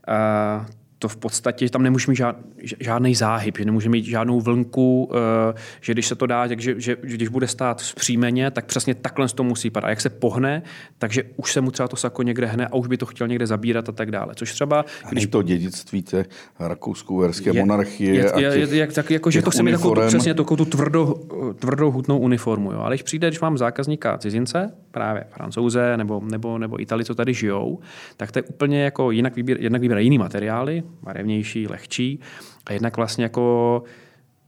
e, 0.09 0.84
to 1.05 1.09
v 1.09 1.17
podstatě, 1.17 1.67
že 1.67 1.71
tam 1.71 1.83
nemůže 1.83 2.11
mít 2.11 2.17
žád, 2.17 2.37
žádný 2.81 3.15
záhyb, 3.15 3.59
že 3.59 3.65
nemůže 3.65 3.89
mít 3.89 4.05
žádnou 4.05 4.41
vlnku, 4.41 5.11
eh, 5.13 5.55
že 5.81 5.93
když 5.93 6.07
se 6.07 6.15
to 6.15 6.27
dá, 6.27 6.49
takže 6.49 6.75
že, 6.79 6.97
že 7.03 7.17
když 7.17 7.29
bude 7.29 7.47
stát 7.47 7.83
vzpřímeně, 7.83 8.51
tak 8.51 8.65
přesně 8.65 8.95
takhle 8.95 9.29
to 9.29 9.45
musí 9.45 9.71
padat. 9.71 9.87
A 9.87 9.91
jak 9.91 10.01
se 10.01 10.11
pohne, 10.11 10.63
takže 10.99 11.23
už 11.37 11.53
se 11.53 11.61
mu 11.61 11.71
třeba 11.71 11.89
to 11.89 11.97
sako 11.97 12.23
někde 12.23 12.47
hne 12.47 12.67
a 12.67 12.75
už 12.75 12.87
by 12.87 12.97
to 12.97 13.07
chtěl 13.07 13.29
někde 13.29 13.47
zabírat 13.47 13.89
a 13.89 13.93
tak 13.93 14.11
dále. 14.11 14.35
Což 14.35 14.53
třeba... 14.53 14.85
Když... 15.11 15.27
To 15.27 15.43
dědictví 15.43 16.03
té 16.03 16.25
rakouskou-uherské 16.59 17.53
monarchie 17.53 18.15
je, 18.15 18.33
a 18.33 18.41
je, 18.41 18.59
je, 18.59 18.77
jak, 18.77 18.93
tak, 18.93 19.11
jako, 19.11 19.31
že 19.31 19.43
to 19.43 19.51
chce 19.51 19.63
mít 19.63 19.73
takovou, 19.73 20.07
přesně 20.07 20.35
takovou 20.35 20.57
tu 20.57 20.65
tvrdou, 20.65 21.15
tvrdou 21.59 21.91
hutnou 21.91 22.19
uniformu. 22.19 22.73
Jo. 22.73 22.79
Ale 22.81 22.97
když 22.97 23.03
přijde, 23.03 23.29
když 23.29 23.41
mám 23.41 23.59
zákazníka 23.59 24.19
cizince, 24.19 24.73
právě 24.91 25.25
francouze 25.31 25.97
nebo, 25.97 26.23
nebo, 26.31 26.59
nebo 26.59 26.81
Itali, 26.81 27.05
co 27.05 27.15
tady 27.15 27.35
žijou, 27.35 27.79
tak 28.17 28.33
to 28.33 28.39
je 28.39 28.43
úplně 28.43 28.83
jako 28.83 29.11
jinak 29.11 29.37
vybír, 29.37 29.57
jednak 29.61 29.81
vybírají 29.81 30.07
jiný 30.07 30.19
materiály, 30.19 30.83
barevnější, 31.03 31.69
lehčí. 31.69 32.21
A 32.67 32.73
jednak 32.73 32.97
vlastně 32.97 33.25
jako 33.25 33.83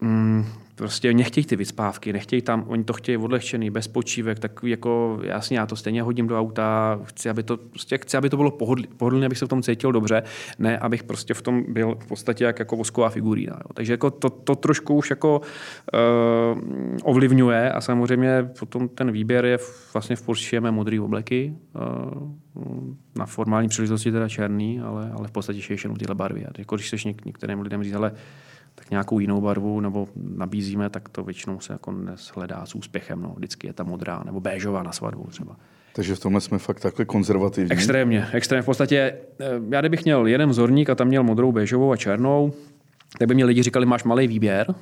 mm, 0.01 0.45
prostě 0.75 1.15
nechtějí 1.15 1.45
ty 1.45 1.57
vyspávky, 1.57 2.13
nechtějí 2.13 2.43
tam, 2.43 2.65
oni 2.69 2.85
to 2.85 2.93
chtějí 2.93 3.19
odlehčený, 3.19 3.71
bez 3.71 3.89
počívek, 3.89 4.39
takový 4.39 4.71
jako, 4.71 5.19
jasně, 5.23 5.59
já 5.59 5.67
to 5.67 5.77
stejně 5.77 6.03
hodím 6.03 6.27
do 6.27 6.39
auta, 6.39 7.01
chci, 7.05 7.31
aby 7.31 7.43
to, 7.43 7.57
prostě 7.57 7.99
chci, 7.99 8.17
aby 8.17 8.31
to 8.31 8.37
bylo 8.37 8.51
pohodlné, 8.51 8.89
pohodlný, 8.97 9.27
abych 9.27 9.39
se 9.39 9.47
v 9.47 9.49
tom 9.49 9.63
cítil 9.63 9.93
dobře, 9.93 10.23
ne, 10.59 10.79
abych 10.79 11.05
prostě 11.05 11.35
v 11.35 11.43
tom 11.43 11.65
byl 11.69 11.95
v 12.01 12.07
podstatě 12.07 12.45
jak 12.45 12.59
jako 12.59 12.77
vosková 12.77 13.09
figurína. 13.09 13.57
Jo. 13.57 13.73
Takže 13.75 13.93
jako 13.93 14.11
to, 14.11 14.31
to, 14.31 14.55
trošku 14.55 14.95
už 14.95 15.11
jako 15.11 15.41
uh, 15.41 16.61
ovlivňuje 17.03 17.73
a 17.73 17.81
samozřejmě 17.81 18.51
potom 18.59 18.89
ten 18.89 19.13
výběr 19.13 19.45
je 19.45 19.59
vlastně 19.93 20.17
v 20.17 20.23
Porsche 20.23 20.61
modrý 20.61 21.01
obleky, 21.01 21.55
uh, 21.75 22.37
na 23.17 23.27
formální 23.27 23.69
příležitosti 23.69 24.13
teda 24.13 24.29
černý, 24.29 24.81
ale, 24.81 25.11
ale 25.19 25.29
v 25.29 25.31
podstatě 25.31 25.59
ještě 25.59 25.89
tyhle 25.89 26.15
barvy. 26.15 26.47
A 26.47 26.49
jako 26.59 26.77
když 26.77 26.89
seš 26.89 27.05
něk, 27.05 27.25
některým 27.25 27.61
lidem 27.61 27.85
říct, 27.85 27.95
ale 27.95 28.13
tak 28.77 28.91
nějakou 28.91 29.19
jinou 29.19 29.41
barvu 29.41 29.81
nebo 29.81 30.09
nabízíme, 30.37 30.91
tak 30.91 31.09
to 31.09 31.25
většinou 31.25 31.61
se 31.61 31.73
jako 31.73 31.93
dnes 31.93 32.33
hledá 32.35 32.67
s 32.67 32.75
úspěchem. 32.75 33.23
No. 33.23 33.35
Vždycky 33.37 33.67
je 33.67 33.73
ta 33.73 33.85
modrá 33.85 34.23
nebo 34.25 34.41
béžová 34.41 34.83
na 34.83 34.93
svatbu 34.93 35.27
třeba. 35.31 35.57
Takže 35.95 36.15
v 36.15 36.21
tomhle 36.21 36.41
jsme 36.41 36.59
fakt 36.59 36.81
takhle 36.81 37.05
konzervativní. 37.05 37.71
Extrémně, 37.71 38.29
extrémně. 38.33 38.63
V 38.63 38.67
podstatě, 38.67 38.97
eh, 39.41 39.45
já 39.69 39.81
kdybych 39.81 40.05
měl 40.05 40.27
jeden 40.27 40.49
vzorník 40.49 40.91
a 40.91 40.95
tam 40.95 41.09
měl 41.09 41.23
modrou, 41.23 41.53
béžovou 41.53 41.93
a 41.93 41.97
černou, 41.97 42.53
tak 43.19 43.29
by 43.29 43.35
mě 43.35 43.45
lidi 43.45 43.63
říkali, 43.63 43.87
máš 43.87 44.05
malý 44.05 44.29
výběr, 44.29 44.75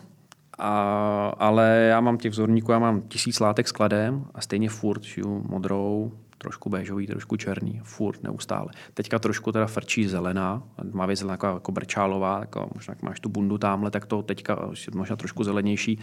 a, 0.59 1.35
ale 1.39 1.87
já 1.91 2.01
mám 2.01 2.19
těch 2.19 2.33
vzorníků, 2.33 2.73
já 2.73 2.79
mám 2.79 3.03
tisíc 3.03 3.41
látek 3.41 3.69
skladem 3.69 4.25
a 4.35 4.41
stejně 4.41 4.69
furt 4.69 5.03
šiju 5.03 5.47
modrou, 5.49 6.13
trošku 6.45 6.69
béžový, 6.71 7.07
trošku 7.07 7.37
černý, 7.37 7.81
furt 7.85 8.23
neustále. 8.23 8.69
Teďka 8.95 9.19
trošku 9.19 9.53
teda 9.53 9.67
frčí 9.67 10.05
zelená, 10.09 10.63
má 10.93 11.09
zelená 11.15 11.35
jako, 11.35 11.47
jako 11.47 11.73
brčálová, 11.73 12.41
jako 12.41 12.69
možná 12.75 12.93
jak 12.93 13.03
máš 13.03 13.21
tu 13.21 13.29
bundu 13.29 13.59
tamhle, 13.59 13.91
tak 13.91 14.07
to 14.07 14.23
teďka 14.23 14.71
možná 14.95 15.17
trošku 15.17 15.45
zelenější, 15.45 15.99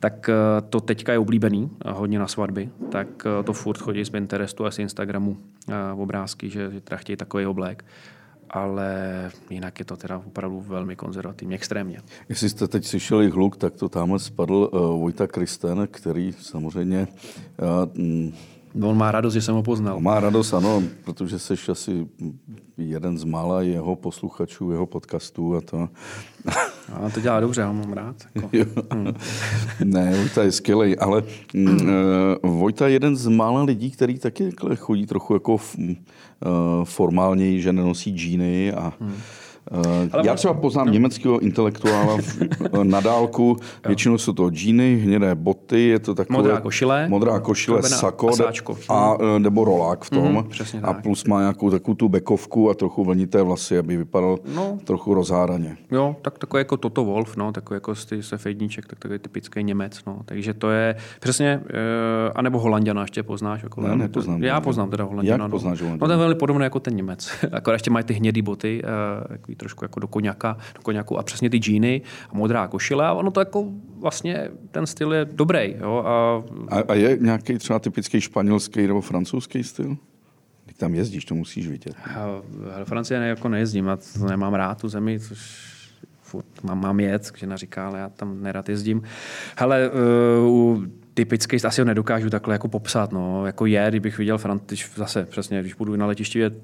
tak 0.00 0.28
eh, 0.28 0.34
to 0.70 0.80
teďka 0.80 1.12
je 1.12 1.18
oblíbený 1.18 1.70
eh, 1.70 1.92
hodně 1.92 2.18
na 2.18 2.28
svatby, 2.28 2.70
tak 2.90 3.08
eh, 3.26 3.42
to 3.42 3.52
furt 3.52 3.78
chodí 3.78 4.04
z 4.04 4.10
Pinterestu 4.10 4.66
a 4.66 4.70
z 4.70 4.78
Instagramu 4.78 5.36
obrázky, 5.96 6.50
že, 6.50 6.70
že 6.70 6.80
teda 6.80 6.96
chtějí 6.96 7.16
takový 7.16 7.46
oblek 7.46 7.84
ale 8.52 9.30
jinak 9.50 9.78
je 9.78 9.84
to 9.84 9.96
teda 9.96 10.18
opravdu 10.18 10.60
velmi 10.60 10.96
konzervativní, 10.96 11.54
extrémně. 11.54 12.00
Jestli 12.28 12.48
jste 12.48 12.68
teď 12.68 12.84
slyšeli 12.84 13.30
hluk, 13.30 13.56
tak 13.56 13.76
to 13.76 13.88
tamhle 13.88 14.18
spadl 14.18 14.70
uh, 14.72 14.80
Vojta 15.00 15.26
Kristen, 15.26 15.88
který 15.90 16.32
samozřejmě 16.32 17.08
uh, 17.96 18.02
No, 18.74 18.90
on 18.90 18.96
má 18.96 19.12
radost, 19.12 19.34
že 19.34 19.42
jsem 19.42 19.54
ho 19.54 19.62
poznal. 19.62 20.00
Má 20.00 20.20
radost, 20.20 20.54
ano, 20.54 20.82
protože 21.04 21.38
jsi 21.38 21.54
asi 21.70 22.06
jeden 22.78 23.18
z 23.18 23.24
mála 23.24 23.62
jeho 23.62 23.96
posluchačů, 23.96 24.70
jeho 24.70 24.86
podcastů 24.86 25.56
a 25.56 25.60
to. 25.60 25.88
A 26.92 27.10
to 27.14 27.20
dělá 27.20 27.40
dobře, 27.40 27.60
já 27.60 27.72
mám 27.72 27.92
rád. 27.92 28.16
Jako. 28.34 28.50
Hmm. 28.92 29.14
ne, 29.84 30.16
Vojta 30.16 30.42
je 30.42 30.52
skvělý, 30.52 30.98
ale 30.98 31.22
uh, 31.54 31.70
Vojta 32.58 32.86
je 32.86 32.92
jeden 32.92 33.16
z 33.16 33.26
mála 33.28 33.62
lidí, 33.62 33.90
který 33.90 34.18
taky 34.18 34.50
chodí 34.76 35.06
trochu 35.06 35.34
jako 35.34 35.54
uh, 35.54 35.94
formálněji, 36.84 37.60
že 37.60 37.72
nenosí 37.72 38.10
džíny 38.10 38.72
a 38.72 38.92
hmm 39.00 39.14
Ale 40.12 40.26
Já 40.26 40.34
třeba 40.34 40.54
poznám 40.54 40.86
no. 40.86 40.92
německého 40.92 41.38
intelektuála 41.38 42.18
na 42.82 43.00
dálku. 43.00 43.56
Většinou 43.86 44.18
jsou 44.18 44.32
to 44.32 44.50
džíny, 44.50 44.96
hnědé 44.96 45.34
boty, 45.34 45.80
je 45.80 45.98
to 45.98 46.14
takové... 46.14 46.38
Modrá 46.38 46.60
košile. 46.60 47.08
Modrá 47.08 47.40
košile, 47.40 47.82
sako 47.82 48.30
a, 48.88 49.16
eh, 49.20 49.38
nebo 49.38 49.64
rolák 49.64 50.04
v 50.04 50.10
tom. 50.10 50.32
Mm, 50.32 50.44
a 50.82 50.92
plus 50.92 51.24
má 51.24 51.40
nějakou 51.40 51.70
takovou 51.70 51.94
tu 51.94 52.08
bekovku 52.08 52.70
a 52.70 52.74
trochu 52.74 53.04
vlnité 53.04 53.42
vlasy, 53.42 53.78
aby 53.78 53.96
vypadal 53.96 54.38
no. 54.54 54.78
trochu 54.84 55.14
rozhádaně. 55.14 55.76
Jo, 55.90 56.16
tak 56.22 56.38
takový 56.38 56.60
jako 56.60 56.76
Toto 56.76 57.04
Wolf, 57.04 57.36
no, 57.36 57.52
takový 57.52 57.76
jako 57.76 57.94
z 57.94 58.06
Sefejdníček, 58.20 58.86
tak 58.86 58.98
takový 58.98 59.18
typický 59.18 59.64
Němec. 59.64 60.00
No. 60.06 60.20
Takže 60.24 60.54
to 60.54 60.70
je 60.70 60.96
přesně, 61.20 61.60
uh, 61.64 61.70
anebo 62.34 62.58
Holanděna 62.58 63.02
ještě 63.02 63.22
poznáš. 63.22 63.62
Jako, 63.62 63.80
ne, 63.80 63.96
nepoznám. 63.96 64.42
Já 64.42 64.60
poznám 64.60 64.90
teda 64.90 65.04
Holanděna. 65.04 65.44
Jak 65.44 65.50
poznáš 65.50 65.80
no. 65.80 65.96
no, 66.00 66.06
to 66.06 66.10
je 66.10 66.18
velmi 66.18 66.34
podobné 66.34 66.64
jako 66.64 66.80
ten 66.80 66.96
Němec. 66.96 67.30
Akorát 67.52 67.74
ještě 67.74 67.90
mají 67.90 68.04
ty 68.04 68.14
hnědé 68.14 68.42
boty, 68.42 68.82
uh, 68.84 69.36
takový 69.52 69.56
trošku 69.56 69.84
jako 69.84 70.00
do 70.00 70.08
koněka, 70.08 70.56
do 70.74 70.82
koněku 70.82 71.18
a 71.18 71.22
přesně 71.22 71.50
ty 71.50 71.58
džíny 71.58 72.02
a 72.30 72.34
modrá 72.34 72.68
košile 72.68 73.06
a 73.06 73.12
ono 73.12 73.30
to 73.30 73.40
jako 73.40 73.68
vlastně 74.00 74.50
ten 74.70 74.86
styl 74.86 75.12
je 75.12 75.24
dobrý. 75.24 75.76
Jo? 75.78 76.04
A... 76.06 76.42
A, 76.68 76.82
a 76.88 76.94
je 76.94 77.18
nějaký 77.20 77.58
třeba 77.58 77.78
typický 77.78 78.20
španělský 78.20 78.86
nebo 78.86 79.00
francouzský 79.00 79.64
styl? 79.64 79.96
Když 80.64 80.76
tam 80.76 80.94
jezdíš, 80.94 81.24
to 81.24 81.34
musíš 81.34 81.68
vidět. 81.68 81.94
Do 82.78 82.84
Francie 82.84 83.20
ne, 83.20 83.28
jako 83.28 83.48
nejezdím, 83.48 83.88
a 83.88 83.96
to 83.96 84.26
nemám 84.26 84.54
rád 84.54 84.80
tu 84.80 84.88
zemi, 84.88 85.20
což 85.20 85.72
furt 86.22 86.46
mám, 86.62 86.80
mám 86.80 87.00
jet, 87.00 87.32
žena 87.36 87.56
říká, 87.56 87.86
ale 87.86 87.98
já 87.98 88.08
tam 88.08 88.42
nerad 88.42 88.68
jezdím. 88.68 89.02
Hele, 89.56 89.90
uh, 89.90 90.84
typický, 91.14 91.56
asi 91.56 91.80
ho 91.80 91.84
nedokážu 91.84 92.30
takhle 92.30 92.54
jako 92.54 92.68
popsat, 92.68 93.12
no, 93.12 93.46
jako 93.46 93.66
je, 93.66 93.86
kdybych 93.88 94.18
viděl 94.18 94.38
Františ, 94.38 94.90
zase 94.96 95.26
přesně, 95.26 95.60
když 95.60 95.74
budu 95.74 95.96
na 95.96 96.06
letišti 96.06 96.38
vidět 96.38 96.54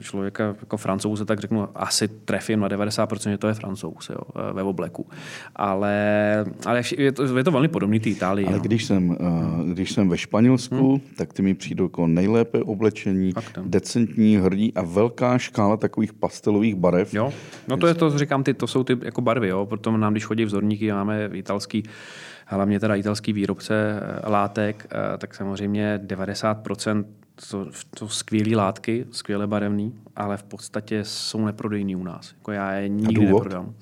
člověka 0.00 0.44
jako 0.60 0.76
francouze, 0.76 1.24
tak 1.24 1.40
řeknu, 1.40 1.68
asi 1.74 2.08
trefím 2.08 2.60
na 2.60 2.68
90%, 2.68 3.30
že 3.30 3.38
to 3.38 3.48
je 3.48 3.54
francouz 3.54 4.10
jo, 4.10 4.52
ve 4.52 4.62
obleku. 4.62 5.06
Ale, 5.56 6.44
ale 6.66 6.82
je, 6.98 7.12
to, 7.12 7.38
je 7.38 7.44
to 7.44 7.50
velmi 7.50 7.68
podobný 7.68 8.00
té 8.00 8.10
Itálii. 8.10 8.46
Ale 8.46 8.56
no. 8.56 8.62
když, 8.62 8.84
jsem, 8.84 9.10
uh, 9.10 9.16
když 9.72 9.92
jsem 9.92 10.08
ve 10.08 10.18
Španělsku, 10.18 10.90
hmm. 10.90 11.00
tak 11.16 11.32
ty 11.32 11.42
mi 11.42 11.54
přijde 11.54 11.82
jako 11.82 12.06
nejlépe 12.06 12.62
oblečení, 12.62 13.32
Faktem. 13.32 13.64
decentní, 13.70 14.36
hrdí 14.36 14.72
a 14.74 14.82
velká 14.82 15.38
škála 15.38 15.76
takových 15.76 16.12
pastelových 16.12 16.74
barev. 16.74 17.14
Jo, 17.14 17.32
no 17.68 17.76
to 17.76 17.86
je 17.86 17.94
to, 17.94 18.18
říkám, 18.18 18.42
ty, 18.42 18.54
to 18.54 18.66
jsou 18.66 18.84
ty 18.84 18.98
jako 19.02 19.20
barvy, 19.20 19.48
jo, 19.48 19.66
proto 19.66 19.96
nám, 19.96 20.12
když 20.12 20.24
chodí 20.24 20.44
vzorníky, 20.44 20.92
máme 20.92 21.30
italský 21.32 21.82
hlavně 22.46 22.80
teda 22.80 22.94
italský 22.94 23.32
výrobce 23.32 24.00
eh, 24.00 24.30
látek, 24.30 24.86
eh, 24.90 25.18
tak 25.18 25.34
samozřejmě 25.34 26.00
90% 26.04 27.04
to, 27.50 27.66
to 27.98 28.08
skvělé 28.08 28.56
látky, 28.56 29.06
skvěle 29.10 29.46
barevný, 29.46 29.94
ale 30.16 30.36
v 30.36 30.42
podstatě 30.42 31.04
jsou 31.04 31.44
neprodejní 31.44 31.96
u 31.96 32.04
nás. 32.04 32.32
Jako 32.38 32.52
já 32.52 32.72
je 32.72 32.88
nikdy 32.88 33.26
neprodám. 33.26 33.74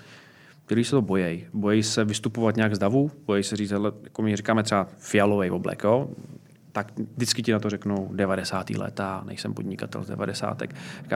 Lidi 0.70 0.84
se 0.84 0.90
to 0.90 1.02
bojí. 1.02 1.44
Bojí 1.52 1.82
se 1.82 2.04
vystupovat 2.04 2.56
nějak 2.56 2.74
z 2.74 2.78
davu, 2.78 3.10
bojí 3.26 3.42
se 3.42 3.56
říct, 3.56 3.70
jako 4.04 4.22
my 4.22 4.36
říkáme 4.36 4.62
třeba 4.62 4.88
fialový 4.98 5.50
oblek, 5.50 5.82
jo? 5.84 6.08
tak 6.72 6.92
vždycky 7.16 7.42
ti 7.42 7.52
na 7.52 7.58
to 7.58 7.70
řeknou 7.70 8.08
90. 8.12 8.70
léta, 8.70 9.22
nejsem 9.26 9.54
podnikatel 9.54 10.04
z 10.04 10.08
90. 10.08 10.62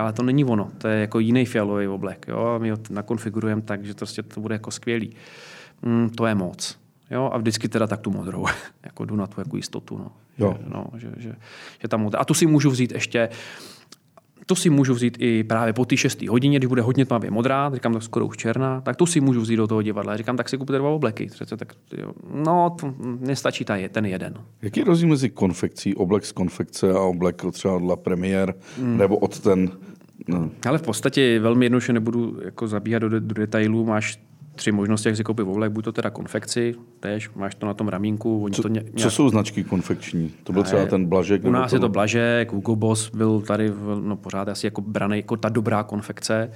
ale 0.00 0.12
to 0.12 0.22
není 0.22 0.44
ono, 0.44 0.70
to 0.78 0.88
je 0.88 1.00
jako 1.00 1.18
jiný 1.18 1.46
fialový 1.46 1.88
oblek. 1.88 2.26
Jo? 2.28 2.58
My 2.58 2.70
ho 2.70 2.76
nakonfigurujeme 2.90 3.62
tak, 3.62 3.84
že 3.84 3.94
to, 3.94 3.98
prostě 3.98 4.22
to 4.22 4.40
bude 4.40 4.54
jako 4.54 4.70
skvělý. 4.70 5.16
Mm, 5.82 6.10
to 6.10 6.26
je 6.26 6.34
moc. 6.34 6.78
Jo, 7.10 7.30
a 7.32 7.38
vždycky 7.38 7.68
teda 7.68 7.86
tak 7.86 8.00
tu 8.00 8.10
modrou, 8.10 8.46
jako 8.84 9.04
jdu 9.04 9.16
na 9.16 9.26
tu 9.26 9.40
jako 9.40 9.56
jistotu. 9.56 9.98
No. 9.98 10.12
Jo. 10.38 10.56
Že, 10.58 10.64
no, 10.68 10.86
že, 10.96 11.10
že, 11.16 11.34
že 11.82 11.88
ta 11.88 11.96
modrá. 11.96 12.20
A 12.20 12.24
tu 12.24 12.34
si 12.34 12.46
můžu 12.46 12.70
vzít 12.70 12.92
ještě, 12.92 13.28
to 14.46 14.54
si 14.54 14.70
můžu 14.70 14.94
vzít 14.94 15.16
i 15.20 15.44
právě 15.44 15.72
po 15.72 15.84
té 15.84 15.96
6. 15.96 16.22
hodině, 16.22 16.58
když 16.58 16.68
bude 16.68 16.82
hodně 16.82 17.06
tmavě 17.06 17.30
modrá, 17.30 17.70
říkám 17.74 17.92
tak 17.92 18.02
skoro 18.02 18.26
už 18.26 18.36
černá, 18.36 18.80
tak 18.80 18.96
to 18.96 19.06
si 19.06 19.20
můžu 19.20 19.40
vzít 19.40 19.56
do 19.56 19.66
toho 19.66 19.82
divadla. 19.82 20.16
Říkám, 20.16 20.36
tak 20.36 20.48
si 20.48 20.58
kupujte 20.58 20.78
dva 20.78 20.90
obleky. 20.90 21.26
Přece, 21.26 21.56
tak, 21.56 21.72
jo. 21.96 22.12
No, 22.34 22.76
to 22.80 22.94
nestačí 23.20 23.64
ta, 23.64 23.76
ten 23.88 24.06
jeden. 24.06 24.34
Jaký 24.62 24.80
je 24.80 24.84
rozdíl 24.84 25.08
mezi 25.08 25.30
konfekcí, 25.30 25.94
oblek 25.94 26.26
z 26.26 26.32
konfekce 26.32 26.92
a 26.92 27.00
oblek 27.00 27.42
třeba 27.52 27.78
dla 27.78 27.96
premiér, 27.96 28.54
hmm. 28.78 28.96
nebo 28.96 29.16
od 29.16 29.40
ten 29.40 29.70
No. 30.28 30.50
Ale 30.68 30.78
v 30.78 30.82
podstatě 30.82 31.40
velmi 31.40 31.64
jednoduše 31.64 31.92
nebudu 31.92 32.38
jako 32.44 32.68
zabíhat 32.68 32.98
do, 32.98 33.08
do 33.08 33.34
detailů. 33.34 33.84
Máš 33.84 34.18
tři 34.58 34.72
možnosti, 34.72 35.08
jak 35.08 35.16
si 35.16 35.24
koupit 35.24 35.42
oblek, 35.42 35.72
buď 35.72 35.84
to 35.84 35.92
teda 35.92 36.10
konfekci, 36.10 36.74
tež, 37.00 37.30
máš 37.34 37.54
to 37.54 37.66
na 37.66 37.74
tom 37.74 37.88
ramínku. 37.88 38.44
Oni 38.44 38.54
co, 38.54 38.62
to 38.62 38.68
nějak... 38.68 38.86
co 38.96 39.10
jsou 39.10 39.28
značky 39.28 39.64
konfekční? 39.64 40.32
To 40.44 40.52
byl 40.52 40.62
třeba 40.62 40.86
ten 40.86 41.06
Blažek? 41.06 41.44
U 41.44 41.50
nás 41.50 41.70
to... 41.70 41.76
je 41.76 41.80
to 41.80 41.88
Blažek, 41.88 42.52
Hugo 42.52 42.76
Boss 42.76 43.10
byl 43.10 43.40
tady 43.40 43.72
no, 44.02 44.16
pořád 44.16 44.48
asi 44.48 44.66
jako 44.66 44.80
braný 44.80 45.16
jako 45.16 45.36
ta 45.36 45.48
dobrá 45.48 45.82
konfekce. 45.82 46.50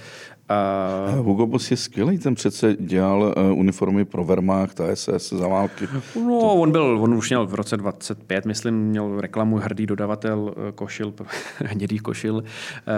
A... 0.53 1.11
Hugo 1.17 1.47
Boss 1.47 1.71
je 1.71 1.77
skvělý, 1.77 2.19
ten 2.19 2.35
přece 2.35 2.77
dělal 2.81 3.35
uh, 3.53 3.59
uniformy 3.59 4.05
pro 4.05 4.25
Wehrmacht 4.25 4.81
a 4.81 4.97
SS 4.97 5.33
za 5.33 5.49
války. 5.49 5.89
No, 6.17 6.41
to... 6.41 6.55
on 6.55 6.73
byl, 6.73 6.99
on 7.03 7.15
už 7.15 7.29
měl 7.29 7.47
v 7.47 7.55
roce 7.55 7.77
25, 7.77 8.47
myslím, 8.47 8.75
měl 8.75 9.21
reklamu 9.21 9.57
hrdý 9.57 9.87
dodavatel 9.87 10.39
uh, 10.41 10.53
košil, 10.75 11.15
hnědých 11.59 12.03
košil 12.03 12.35
uh, 12.35 12.43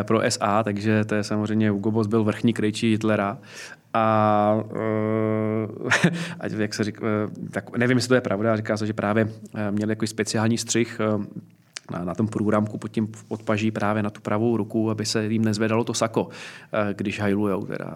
pro 0.02 0.20
SA, 0.28 0.62
takže 0.62 1.04
to 1.04 1.14
je 1.14 1.24
samozřejmě, 1.24 1.70
Hugo 1.70 1.90
Boss 1.90 2.08
byl 2.08 2.24
vrchní 2.24 2.52
krejčí 2.52 2.90
Hitlera 2.90 3.38
a 3.94 4.64
uh, 6.52 6.60
jak 6.60 6.74
se 6.74 6.84
říká, 6.84 7.06
tak 7.50 7.76
nevím, 7.76 7.96
jestli 7.96 8.08
to 8.08 8.14
je 8.14 8.20
pravda, 8.20 8.56
říká 8.56 8.76
se, 8.76 8.86
že 8.86 8.92
právě 8.92 9.28
měl 9.70 9.90
jako 9.90 10.06
speciální 10.06 10.58
střih 10.58 11.00
na, 11.90 12.04
na 12.04 12.14
tom 12.14 12.28
průramku 12.28 12.78
pod 12.78 12.88
tím 12.88 13.08
odpaží 13.28 13.70
právě 13.70 14.02
na 14.02 14.10
tu 14.10 14.20
pravou 14.20 14.56
ruku, 14.56 14.90
aby 14.90 15.06
se 15.06 15.26
jim 15.26 15.44
nezvedalo 15.44 15.84
to 15.84 15.94
sako, 15.94 16.28
eh, 16.72 16.94
když 16.94 17.20
hajlujou. 17.20 17.66
Teda. 17.66 17.94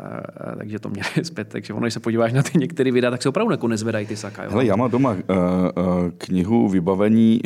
Eh, 0.52 0.56
takže 0.56 0.78
to 0.78 0.88
měli 0.88 1.08
zpět. 1.22 1.48
Takže 1.48 1.72
ono, 1.72 1.82
když 1.82 1.94
se 1.94 2.00
podíváš 2.00 2.32
na 2.32 2.42
ty 2.42 2.58
některé 2.58 2.92
videa, 2.92 3.10
tak 3.10 3.22
se 3.22 3.28
opravdu 3.28 3.52
jako 3.52 3.68
nezvedají 3.68 4.06
ty 4.06 4.16
saka. 4.16 4.44
Jo? 4.44 4.50
Hele, 4.50 4.66
já 4.66 4.76
mám 4.76 4.90
doma 4.90 5.10
uh, 5.10 5.16
uh, 5.16 6.10
knihu 6.18 6.68
vybavení 6.68 7.40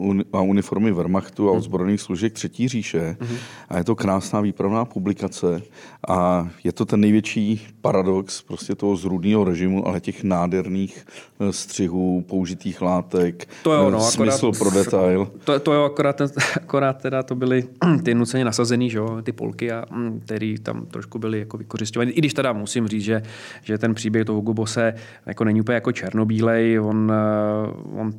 uh, 0.00 0.20
a 0.32 0.40
uniformy 0.40 0.92
Wehrmachtu 0.92 1.48
a 1.48 1.52
mhm. 1.52 1.58
ozbrojených 1.58 2.00
služek 2.00 2.32
Třetí 2.32 2.68
říše 2.68 3.16
uh-huh. 3.20 3.36
a 3.68 3.78
je 3.78 3.84
to 3.84 3.94
krásná 3.94 4.40
výpravná 4.40 4.84
publikace 4.84 5.62
a 6.08 6.48
je 6.64 6.72
to 6.72 6.84
ten 6.84 7.00
největší 7.00 7.66
paradox 7.80 8.42
prostě 8.42 8.74
toho 8.74 8.96
zrůdného 8.96 9.44
režimu, 9.44 9.88
ale 9.88 10.00
těch 10.00 10.24
nádherných 10.24 11.06
střihů, 11.50 12.24
použitých 12.28 12.82
látek, 12.82 13.48
to 13.62 13.72
je 13.72 13.78
ono, 13.78 14.00
smysl 14.00 14.46
akorát, 14.46 14.58
pro 14.58 14.70
detail. 14.70 15.28
To, 15.44 15.60
to 15.60 15.73
jo, 15.74 15.84
akorát, 15.84 16.16
ten, 16.16 16.28
akorát 16.56 17.02
teda 17.02 17.22
to 17.22 17.34
byly 17.34 17.64
ty 18.04 18.14
nuceně 18.14 18.44
nasazený, 18.44 18.90
že 18.90 18.98
jo, 18.98 19.22
ty 19.22 19.32
polky, 19.32 19.72
a, 19.72 19.84
mm, 19.90 20.20
který 20.20 20.58
tam 20.58 20.86
trošku 20.86 21.18
byly 21.18 21.38
jako 21.38 21.56
vykořišťovaný. 21.56 22.12
I 22.12 22.18
když 22.18 22.34
teda 22.34 22.52
musím 22.52 22.88
říct, 22.88 23.02
že, 23.02 23.22
že 23.62 23.78
ten 23.78 23.94
příběh 23.94 24.24
toho 24.24 24.36
Hugo 24.36 24.54
Bosse 24.54 24.94
jako 25.26 25.44
není 25.44 25.60
úplně 25.60 25.74
jako 25.74 25.92
černobílej, 25.92 26.80
on, 26.80 27.12
eh, 27.12 28.00
on 28.00 28.12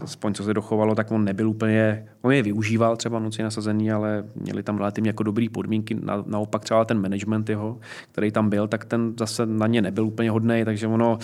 aspoň 0.00 0.34
co 0.34 0.44
se 0.44 0.54
dochovalo, 0.54 0.94
tak 0.94 1.10
on 1.10 1.24
nebyl 1.24 1.48
úplně, 1.48 2.06
on 2.22 2.32
je 2.32 2.42
využíval 2.42 2.96
třeba 2.96 3.18
nuceně 3.18 3.44
nasazený, 3.44 3.92
ale 3.92 4.24
měli 4.34 4.62
tam 4.62 4.78
relativně 4.78 5.08
jako 5.08 5.22
dobrý 5.22 5.48
podmínky. 5.48 5.94
Na, 5.94 6.24
naopak 6.26 6.64
třeba 6.64 6.84
ten 6.84 7.00
management 7.00 7.48
jeho, 7.48 7.78
který 8.12 8.30
tam 8.30 8.50
byl, 8.50 8.68
tak 8.68 8.84
ten 8.84 9.14
zase 9.18 9.46
na 9.46 9.66
ně 9.66 9.82
nebyl 9.82 10.06
úplně 10.06 10.30
hodný, 10.30 10.64
takže 10.64 10.86
ono 10.86 11.18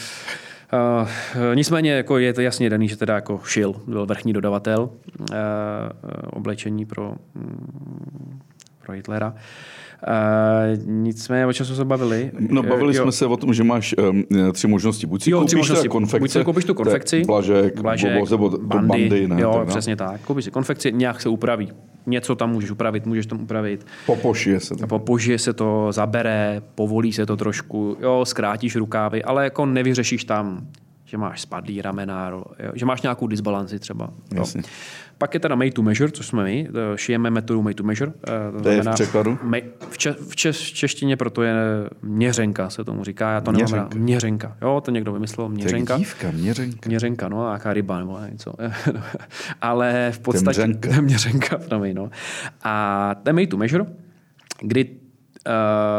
Uh, 0.73 1.09
nicméně 1.55 1.93
jako 1.93 2.19
je 2.19 2.33
to 2.33 2.41
jasně 2.41 2.71
daný, 2.71 2.89
že 2.89 2.97
teda 2.97 3.15
jako 3.15 3.41
Shil 3.45 3.75
byl 3.87 4.07
vrchní 4.07 4.33
dodavatel 4.33 4.81
uh, 4.81 5.37
oblečení 6.31 6.87
pro, 6.87 7.15
um, 7.35 8.06
pro 8.87 8.95
Hitlera. 8.95 9.35
Uh, 10.09 10.85
nicméně, 10.87 11.47
o 11.47 11.53
čem 11.53 11.67
jsme 11.67 11.77
se 11.77 11.85
bavili? 11.85 12.31
No, 12.39 12.63
bavili 12.63 12.99
uh, 12.99 13.03
jsme 13.03 13.13
se 13.13 13.27
o 13.27 13.37
tom, 13.37 13.55
že 13.55 13.65
máš 13.65 13.95
um, 13.99 14.25
tři 14.53 14.67
možnosti. 14.67 15.07
Buď 15.07 15.23
si 15.23 15.31
jo, 15.31 15.39
koupíš 15.39 15.55
možnosti. 15.55 15.89
konfekci, 15.89 16.21
buď 16.21 16.31
si 16.31 16.45
koupíš 16.45 16.65
tu 16.65 16.75
konfekci, 16.75 17.23
blažek, 17.27 17.81
blažek 17.81 18.13
bobo, 18.13 18.31
nebo 18.31 18.59
bandy, 18.59 18.89
bandy 18.89 19.29
ne, 19.29 19.41
jo, 19.41 19.53
tak, 19.53 19.69
přesně 19.69 19.97
tak. 19.97 20.21
Koupíš 20.21 20.45
si 20.45 20.51
konfekci, 20.51 20.93
nějak 20.93 21.21
se 21.21 21.29
upraví. 21.29 21.73
Něco 22.07 22.35
tam 22.35 22.51
můžeš 22.51 22.71
upravit, 22.71 23.07
můžeš 23.07 23.27
tam 23.27 23.43
upravit. 23.43 23.87
Popožije 24.07 24.61
se 24.61 24.75
to. 24.75 24.87
Popožije 24.87 25.39
se 25.39 25.53
to, 25.53 25.93
zabere, 25.93 26.63
povolí 26.75 27.13
se 27.13 27.27
to 27.27 27.37
trošku, 27.37 27.97
jo, 28.01 28.25
zkrátíš 28.25 28.77
rukávy, 28.77 29.25
ale 29.25 29.45
jako 29.45 29.67
nevyřešíš 29.67 30.25
tam 30.25 30.67
že 31.07 31.17
máš 31.17 31.41
spadlý 31.41 31.83
ramena, 31.83 32.29
jo, 32.29 32.45
že 32.75 32.87
máš 32.87 33.03
nějakou 33.03 33.27
disbalanci 33.27 33.79
třeba. 33.79 34.11
Jasně. 34.35 34.63
Pak 35.19 35.35
je 35.35 35.41
teda 35.41 35.55
made 35.55 35.71
to 35.71 35.83
measure, 35.83 36.13
což 36.13 36.27
jsme 36.27 36.45
my, 36.45 36.69
šijeme 36.97 37.31
metodu 37.31 37.63
made 37.63 37.75
to 37.75 37.83
measure. 37.83 38.13
Eh, 38.29 38.53
to, 38.53 38.63
to 38.63 38.69
je 38.69 38.83
v 38.83 38.91
překladu? 38.91 39.39
V, 39.91 39.99
če, 39.99 40.13
v, 40.13 40.37
če, 40.37 40.53
v 40.53 40.73
češtině 40.73 41.17
proto 41.17 41.43
je 41.43 41.55
měřenka, 42.03 42.71
se 42.71 42.85
tomu 42.85 43.05
říká. 43.05 43.33
Já 43.33 43.41
to 43.41 43.53
měřenka. 43.53 43.77
nemám 43.77 43.91
rád. 43.91 43.99
Měřenka. 43.99 44.57
Jo, 44.63 44.81
to 44.85 44.91
někdo 44.91 45.13
vymyslel. 45.13 45.49
Měřenka. 45.49 45.95
To 45.95 46.01
je 46.01 46.05
dívka, 46.07 46.31
měřenka. 46.31 46.89
Měřenka, 46.89 47.29
no, 47.29 47.47
nějaká 47.47 47.73
ryba 47.73 47.99
nebo 47.99 48.19
něco. 48.31 48.55
Ale 49.63 50.13
v 50.15 50.19
podstatě... 50.19 50.67
Měřenka. 50.67 51.01
měřenka, 51.01 51.59
promiň, 51.59 51.95
no. 51.95 52.11
A 52.63 53.15
to 53.23 53.29
je 53.29 53.33
made 53.33 53.47
to 53.47 53.57
measure, 53.57 53.85
kdy 54.61 55.06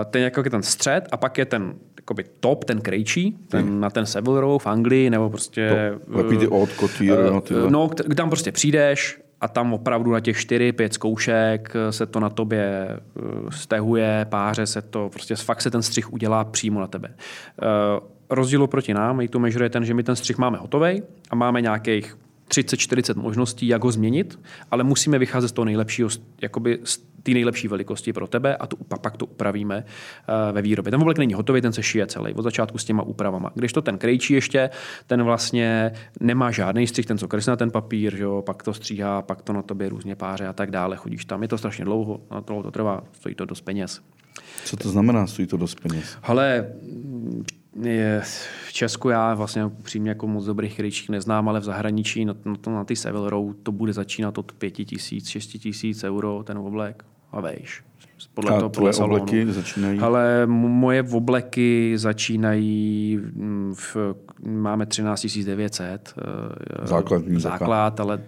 ten, 0.09 0.21
jako 0.21 0.41
je 0.43 0.49
ten 0.49 0.63
střed 0.63 1.07
a 1.11 1.17
pak 1.17 1.37
je 1.37 1.45
ten 1.45 1.73
jakoby 1.97 2.23
top, 2.39 2.63
ten 2.63 2.81
krejčí, 2.81 3.37
ten, 3.47 3.65
hmm. 3.65 3.79
na 3.81 3.89
ten 3.89 4.05
Savile 4.05 4.41
Row 4.41 4.61
v 4.61 4.67
Anglii, 4.67 5.09
nebo 5.09 5.29
prostě... 5.29 5.93
To, 6.05 6.17
takový 6.17 6.37
ty 6.37 6.47
old 6.47 6.69
couture, 6.69 7.27
uh, 7.27 7.33
no, 7.33 7.41
tyhle. 7.41 7.71
No, 7.71 7.89
tam 8.15 8.29
prostě 8.29 8.51
přijdeš 8.51 9.19
a 9.41 9.47
tam 9.47 9.73
opravdu 9.73 10.11
na 10.11 10.19
těch 10.19 10.37
čtyři, 10.37 10.71
pět 10.71 10.93
zkoušek 10.93 11.73
se 11.89 12.05
to 12.05 12.19
na 12.19 12.29
tobě 12.29 12.89
stehuje, 13.49 14.25
páře 14.29 14.65
se 14.65 14.81
to, 14.81 15.09
prostě 15.09 15.35
fakt 15.35 15.61
se 15.61 15.71
ten 15.71 15.81
střih 15.81 16.13
udělá 16.13 16.43
přímo 16.43 16.79
na 16.79 16.87
tebe. 16.87 17.09
Uh, 17.09 18.07
rozdíl 18.29 18.67
proti 18.67 18.93
nám, 18.93 19.27
to 19.27 19.39
measure 19.39 19.65
je 19.65 19.69
ten, 19.69 19.85
že 19.85 19.93
my 19.93 20.03
ten 20.03 20.15
střih 20.15 20.37
máme 20.37 20.57
hotový 20.57 21.03
a 21.29 21.35
máme 21.35 21.61
nějakých 21.61 22.17
30-40 22.49 23.21
možností, 23.21 23.67
jak 23.67 23.83
ho 23.83 23.91
změnit, 23.91 24.39
ale 24.71 24.83
musíme 24.83 25.19
vycházet 25.19 25.47
z 25.47 25.51
toho 25.51 25.65
nejlepšího, 25.65 26.09
jakoby 26.41 26.79
z 26.83 26.99
té 27.27 27.33
nejlepší 27.33 27.67
velikosti 27.67 28.13
pro 28.13 28.27
tebe 28.27 28.57
a 28.57 28.67
tu, 28.67 28.77
pak 29.01 29.17
to 29.17 29.25
upravíme 29.25 29.83
uh, 29.85 30.55
ve 30.55 30.61
výrobě. 30.61 30.91
Ten 30.91 31.01
oblek 31.01 31.17
není 31.17 31.33
hotový, 31.33 31.61
ten 31.61 31.73
se 31.73 31.83
šije 31.83 32.07
celý 32.07 32.33
od 32.33 32.41
začátku 32.41 32.77
s 32.77 32.85
těma 32.85 33.03
úpravama. 33.03 33.51
Když 33.55 33.73
to 33.73 33.81
ten 33.81 33.97
krejčí 33.97 34.33
ještě, 34.33 34.69
ten 35.07 35.23
vlastně 35.23 35.91
nemá 36.19 36.51
žádný 36.51 36.87
střih, 36.87 37.05
ten 37.05 37.17
co 37.17 37.27
kreslí 37.27 37.49
na 37.49 37.55
ten 37.55 37.71
papír, 37.71 38.15
že 38.15 38.23
jo, 38.23 38.43
pak 38.45 38.63
to 38.63 38.73
stříhá, 38.73 39.21
pak 39.21 39.41
to 39.41 39.53
na 39.53 39.61
tobě 39.61 39.89
různě 39.89 40.15
páře 40.15 40.47
a 40.47 40.53
tak 40.53 40.71
dále. 40.71 40.95
Chodíš 40.95 41.25
tam, 41.25 41.41
je 41.41 41.47
to 41.47 41.57
strašně 41.57 41.85
dlouho, 41.85 42.21
na 42.31 42.41
to, 42.41 42.63
to 42.63 42.71
trvá, 42.71 43.03
stojí 43.11 43.35
to 43.35 43.45
dost 43.45 43.61
peněz. 43.61 44.01
Co 44.65 44.77
to 44.77 44.89
znamená, 44.89 45.27
stojí 45.27 45.47
to 45.47 45.57
dost 45.57 45.79
peněz? 45.79 46.17
Ale 46.23 46.67
je, 47.83 48.21
v 48.67 48.73
Česku 48.73 49.09
já 49.09 49.33
vlastně 49.33 49.69
přímě 49.83 50.09
jako 50.09 50.27
moc 50.27 50.45
dobrých 50.45 50.75
kryčích 50.75 51.09
neznám, 51.09 51.49
ale 51.49 51.59
v 51.59 51.63
zahraničí 51.63 52.25
na, 52.25 52.35
na, 52.45 52.73
na 52.73 52.83
ty 52.83 52.95
Seville 52.95 53.29
Row 53.29 53.53
to 53.63 53.71
bude 53.71 53.93
začínat 53.93 54.37
od 54.37 54.51
5 54.51 54.71
tisíc, 54.71 55.27
6 55.27 55.47
tisíc 55.47 56.03
euro 56.03 56.43
ten 56.43 56.57
oblek 56.57 57.03
a 57.31 57.41
vejš. 57.41 57.83
Podle 58.33 58.51
a 58.51 58.59
toho 58.59 58.69
podle 58.69 58.93
obleky 58.93 59.53
začínají? 59.53 59.99
Ale 59.99 60.45
moje 60.45 61.03
obleky 61.03 61.93
začínají, 61.95 63.19
v, 63.73 63.97
máme 64.45 64.85
13 64.85 65.25
900. 65.45 66.13
Eh, 66.17 66.87
Základní 66.87 67.39
základ, 67.39 67.99
ale 67.99 68.19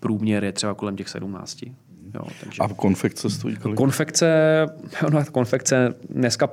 průměr 0.00 0.44
je 0.44 0.52
třeba 0.52 0.74
kolem 0.74 0.96
těch 0.96 1.08
17. 1.08 1.62
Jo, 2.14 2.22
takže... 2.44 2.62
A 2.62 2.68
konfekce 2.68 3.30
stojí 3.30 3.56
kolik? 3.56 3.76
Konfekce, 3.76 4.66
no, 5.12 5.24
konfekce 5.32 5.94
dneska 6.10 6.48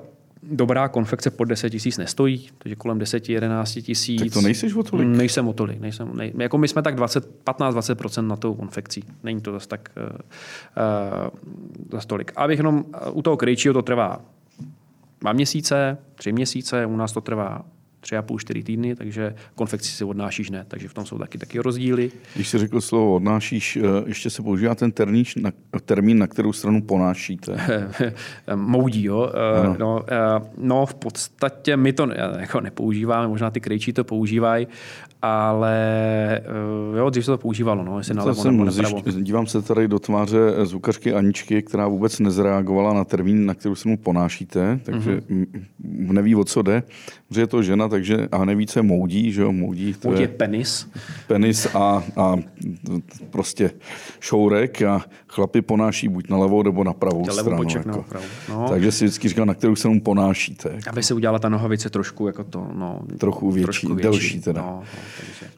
dobrá 0.51 0.87
konfekce 0.87 1.31
pod 1.31 1.45
10 1.45 1.69
tisíc 1.69 1.97
nestojí, 1.97 2.49
takže 2.57 2.75
kolem 2.75 2.99
10-11 2.99 3.81
tisíc. 3.81 4.21
Tak 4.21 4.33
to 4.33 4.41
nejsi 4.41 4.73
o 4.73 4.83
tolik? 4.83 5.07
Nejsem 5.07 5.47
o 5.47 5.53
tolik. 5.53 5.79
Nejsem, 5.79 6.11
nej, 6.13 6.33
jako 6.37 6.57
my 6.57 6.67
jsme 6.67 6.81
tak 6.81 6.97
15-20% 6.97 8.27
na 8.27 8.35
tou 8.35 8.53
konfekcí. 8.53 9.03
Není 9.23 9.41
to 9.41 9.51
zase 9.51 9.67
tak 9.67 9.89
uh, 9.97 10.03
uh, 10.03 10.19
zase 11.91 12.07
tolik. 12.07 12.31
Abych 12.35 12.57
jenom 12.57 12.85
u 13.11 13.21
toho 13.21 13.37
krejčího 13.37 13.73
to 13.73 13.81
trvá 13.81 14.21
dva 15.21 15.33
měsíce, 15.33 15.97
tři 16.15 16.31
měsíce, 16.31 16.85
u 16.85 16.95
nás 16.95 17.11
to 17.11 17.21
trvá 17.21 17.65
tři 18.07 18.17
a 18.17 18.21
půl, 18.21 18.39
čtyři 18.39 18.63
týdny, 18.63 18.95
takže 18.95 19.35
konfekci 19.55 19.91
si 19.91 20.03
odnášíš 20.03 20.49
ne, 20.49 20.65
takže 20.67 20.87
v 20.87 20.93
tom 20.93 21.05
jsou 21.05 21.17
taky, 21.17 21.37
taky 21.37 21.59
rozdíly. 21.59 22.11
Když 22.35 22.49
jsi 22.49 22.57
řekl 22.57 22.81
slovo 22.81 23.15
odnášíš, 23.15 23.77
eh, 23.77 23.81
ještě 24.05 24.29
se 24.29 24.41
používá 24.41 24.75
ten 24.75 24.91
termín, 24.91 25.25
na, 25.37 25.51
termín, 25.85 26.17
na 26.17 26.27
kterou 26.27 26.53
stranu 26.53 26.81
ponášíte? 26.81 27.57
Moudí, 28.55 29.03
jo. 29.03 29.31
Eh, 29.33 29.59
ano. 29.59 29.75
No, 29.79 30.05
eh, 30.07 30.49
no, 30.57 30.85
v 30.85 30.93
podstatě 30.93 31.77
my 31.77 31.93
to 31.93 32.07
jako 32.39 32.61
nepoužíváme, 32.61 33.27
možná 33.27 33.51
ty 33.51 33.59
krejčí 33.61 33.93
to 33.93 34.03
používají, 34.03 34.67
ale 35.21 36.41
jo, 36.97 37.09
dřív 37.09 37.25
se 37.25 37.31
to 37.31 37.37
používalo, 37.37 37.83
no, 37.83 37.97
jestli 37.97 38.13
nalevo 38.13 38.43
nebo 38.43 38.65
napravo. 38.65 39.01
Dívám 39.21 39.47
se 39.47 39.61
tady 39.61 39.87
do 39.87 39.99
tváře 39.99 40.37
zvukařky 40.63 41.13
Aničky, 41.13 41.61
která 41.61 41.87
vůbec 41.87 42.19
nezreagovala 42.19 42.93
na 42.93 43.03
termín, 43.03 43.45
na 43.45 43.53
kterou 43.53 43.75
stranu 43.75 43.97
ponášíte, 43.97 44.79
takže 44.83 45.21
mm-hmm. 45.29 45.47
neví, 46.11 46.35
o 46.35 46.43
co 46.43 46.61
jde, 46.61 46.83
že 47.29 47.41
je 47.41 47.47
to 47.47 47.63
žena, 47.63 47.87
takže 47.87 48.27
a 48.31 48.45
neví, 48.45 48.67
co 48.67 48.79
je 48.79 48.83
moudí, 48.83 49.31
že 49.31 49.41
jo, 49.41 49.51
moudí. 49.51 49.93
To 49.93 50.07
moudí 50.07 50.21
je 50.21 50.27
penis. 50.27 50.89
Penis 51.27 51.67
a, 51.75 52.03
a 52.17 52.35
prostě 53.29 53.71
šourek 54.19 54.81
a 54.81 55.01
chlapi 55.27 55.61
ponáší 55.61 56.07
buď 56.07 56.29
na 56.29 56.37
levou 56.37 56.63
nebo 56.63 56.83
na 56.83 56.93
pravou 56.93 57.21
Levo 57.21 57.33
stranu. 57.33 57.57
Boček 57.57 57.85
jako. 57.85 58.05
na 58.13 58.21
no. 58.49 58.69
Takže 58.69 58.91
si 58.91 59.05
vždycky 59.05 59.29
říkal, 59.29 59.45
na 59.45 59.53
kterou 59.53 59.75
se 59.75 59.87
mu 59.87 60.01
ponášíte. 60.01 60.79
Aby 60.89 61.03
se 61.03 61.13
udělala 61.13 61.39
ta 61.39 61.49
nohavice 61.49 61.89
trošku 61.89 62.27
jako 62.27 62.43
to, 62.43 62.67
no. 62.73 63.01
Trochu 63.17 63.51
větší, 63.51 63.63
trošku 63.63 63.87
větší. 63.95 64.01
delší 64.01 64.39
teda. 64.39 64.61
No, 64.61 64.67
no, 64.67 64.83
takže. 65.19 65.53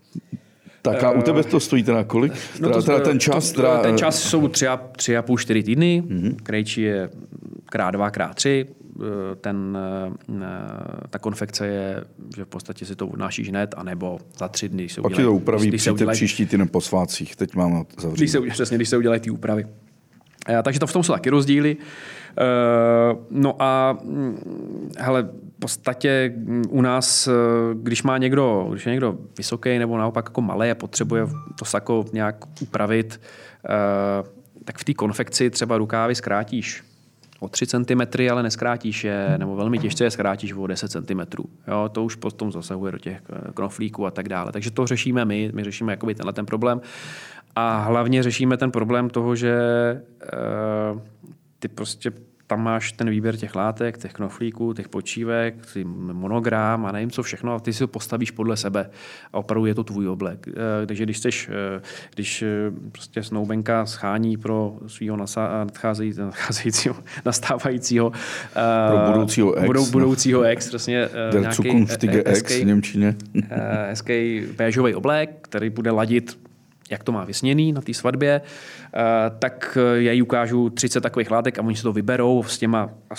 Tak 0.81 1.03
a 1.03 1.11
u 1.11 1.21
tebe 1.21 1.43
to 1.43 1.59
stojí 1.59 1.83
teda 1.83 2.03
kolik? 2.03 2.33
No 2.59 2.69
to, 2.69 2.81
teda 2.81 2.99
ten 2.99 3.19
čas? 3.19 3.51
To, 3.51 3.61
teda... 3.61 3.81
Ten 3.81 3.97
čas 3.97 4.19
jsou 4.23 4.47
tři 4.47 4.67
a, 4.67 4.77
tři 4.77 5.17
a 5.17 5.21
půl, 5.21 5.37
čtyři 5.37 5.63
týdny. 5.63 6.03
Mm-hmm. 6.07 6.35
Krejčí 6.43 6.81
je 6.81 7.09
krát 7.65 7.91
dva, 7.91 8.11
krát 8.11 8.35
tři. 8.35 8.65
Eh, 9.01 9.35
ten, 9.35 9.77
eh, 10.31 10.47
ta 11.09 11.19
konfekce 11.19 11.67
je, 11.67 12.03
že 12.35 12.45
v 12.45 12.47
podstatě 12.47 12.85
si 12.85 12.95
to 12.95 13.07
odnášíš 13.07 13.49
hned, 13.49 13.73
anebo 13.77 14.19
za 14.37 14.47
tři 14.47 14.69
dny. 14.69 14.87
Pak 14.95 15.05
udělají, 15.05 15.25
to 15.25 15.33
upraví 15.33 15.67
když, 15.67 15.83
se 15.83 15.91
udělají, 15.91 16.15
příští 16.15 16.45
týden 16.45 16.67
po 16.67 16.81
svátcích. 16.81 17.35
Teď 17.35 17.55
mám 17.55 17.85
zavřít. 18.01 18.19
Když 18.19 18.31
se, 18.31 18.41
přesně, 18.41 18.77
když 18.77 18.89
se 18.89 18.97
udělají 18.97 19.21
ty 19.21 19.29
úpravy. 19.29 19.67
Eh, 20.49 20.63
takže 20.63 20.79
to 20.79 20.87
v 20.87 20.93
tom 20.93 21.03
jsou 21.03 21.13
taky 21.13 21.29
rozdíly. 21.29 21.77
No 23.29 23.55
a 23.59 23.97
hm, 24.03 24.91
hele, 24.97 25.29
podstatě 25.59 26.33
hm, 26.35 26.63
u 26.69 26.81
nás, 26.81 27.29
když 27.73 28.03
má 28.03 28.17
někdo, 28.17 28.67
když 28.71 28.85
je 28.85 28.91
někdo 28.91 29.17
vysoký 29.37 29.79
nebo 29.79 29.97
naopak 29.97 30.25
jako 30.25 30.41
malý 30.41 30.71
a 30.71 30.75
potřebuje 30.75 31.27
to 31.59 31.65
sako 31.65 32.05
nějak 32.13 32.35
upravit, 32.61 33.21
tak 34.65 34.77
v 34.77 34.83
té 34.83 34.93
konfekci 34.93 35.49
třeba 35.49 35.77
rukávy 35.77 36.15
zkrátíš 36.15 36.83
o 37.39 37.49
3 37.49 37.67
cm, 37.67 38.01
ale 38.31 38.43
neskrátíš 38.43 39.03
je, 39.03 39.35
nebo 39.37 39.55
velmi 39.55 39.79
těžce 39.79 40.03
je 40.03 40.11
zkrátíš 40.11 40.53
o 40.53 40.67
10 40.67 40.91
cm. 40.91 41.19
Jo, 41.67 41.89
to 41.91 42.03
už 42.03 42.15
potom 42.15 42.51
zasahuje 42.51 42.91
do 42.91 42.97
těch 42.97 43.21
eh, 43.29 43.51
knoflíků 43.53 44.05
a 44.05 44.11
tak 44.11 44.29
dále. 44.29 44.51
Takže 44.51 44.71
to 44.71 44.87
řešíme 44.87 45.25
my, 45.25 45.51
my 45.53 45.63
řešíme 45.63 45.93
jakoby 45.93 46.15
tenhle 46.15 46.33
ten 46.33 46.45
problém. 46.45 46.81
A 47.55 47.79
hlavně 47.79 48.23
řešíme 48.23 48.57
ten 48.57 48.71
problém 48.71 49.09
toho, 49.09 49.35
že 49.35 49.57
ty 51.59 51.67
prostě 51.67 52.11
tam 52.49 52.63
máš 52.63 52.91
ten 52.91 53.09
výběr 53.09 53.37
těch 53.37 53.55
látek, 53.55 53.97
těch 53.97 54.13
knoflíků, 54.13 54.73
těch 54.73 54.89
počívek, 54.89 55.55
ty 55.73 55.83
monogram 55.83 56.85
a 56.85 56.91
nevím 56.91 57.11
co 57.11 57.23
všechno 57.23 57.53
a 57.53 57.59
ty 57.59 57.73
si 57.73 57.83
ho 57.83 57.87
postavíš 57.87 58.31
podle 58.31 58.57
sebe 58.57 58.89
a 59.33 59.37
opravdu 59.37 59.65
je 59.65 59.75
to 59.75 59.83
tvůj 59.83 60.07
oblek. 60.07 60.47
Eh, 60.47 60.85
takže 60.85 61.03
když 61.03 61.17
chceš, 61.17 61.49
eh, 61.49 61.81
když 62.15 62.41
eh, 62.41 62.47
prostě 62.91 63.23
snoubenka 63.23 63.85
schání 63.85 64.37
pro 64.37 64.77
svého 64.87 65.17
nadcházejícího, 65.17 66.95
nastávajícího 67.25 68.11
pro 68.87 68.97
budoucího 69.11 69.53
ex. 69.53 69.65
Budou, 69.65 69.85
budoucího 69.85 70.41
ex, 70.41 70.67
přesně 70.67 71.09
nějaký 71.39 71.87
ex 72.25 72.59
v 72.59 72.65
Němčině. 72.65 73.15
hezký 73.89 74.43
béžový 74.57 74.95
oblek, 74.95 75.29
který 75.41 75.69
bude 75.69 75.91
ladit 75.91 76.48
jak 76.89 77.03
to 77.03 77.11
má 77.11 77.25
vysněný 77.25 77.73
na 77.73 77.81
té 77.81 77.93
svatbě, 77.93 78.41
eh, 78.41 78.99
tak 79.39 79.77
eh, 79.81 80.01
já 80.01 80.11
jí 80.11 80.21
ukážu 80.21 80.69
30 80.69 81.01
takových 81.01 81.31
látek 81.31 81.59
a 81.59 81.61
oni 81.61 81.75
si 81.75 81.83
to 81.83 81.93
vyberou 81.93 82.43
s 82.43 82.57
těma 82.57 82.89
a 83.09 83.15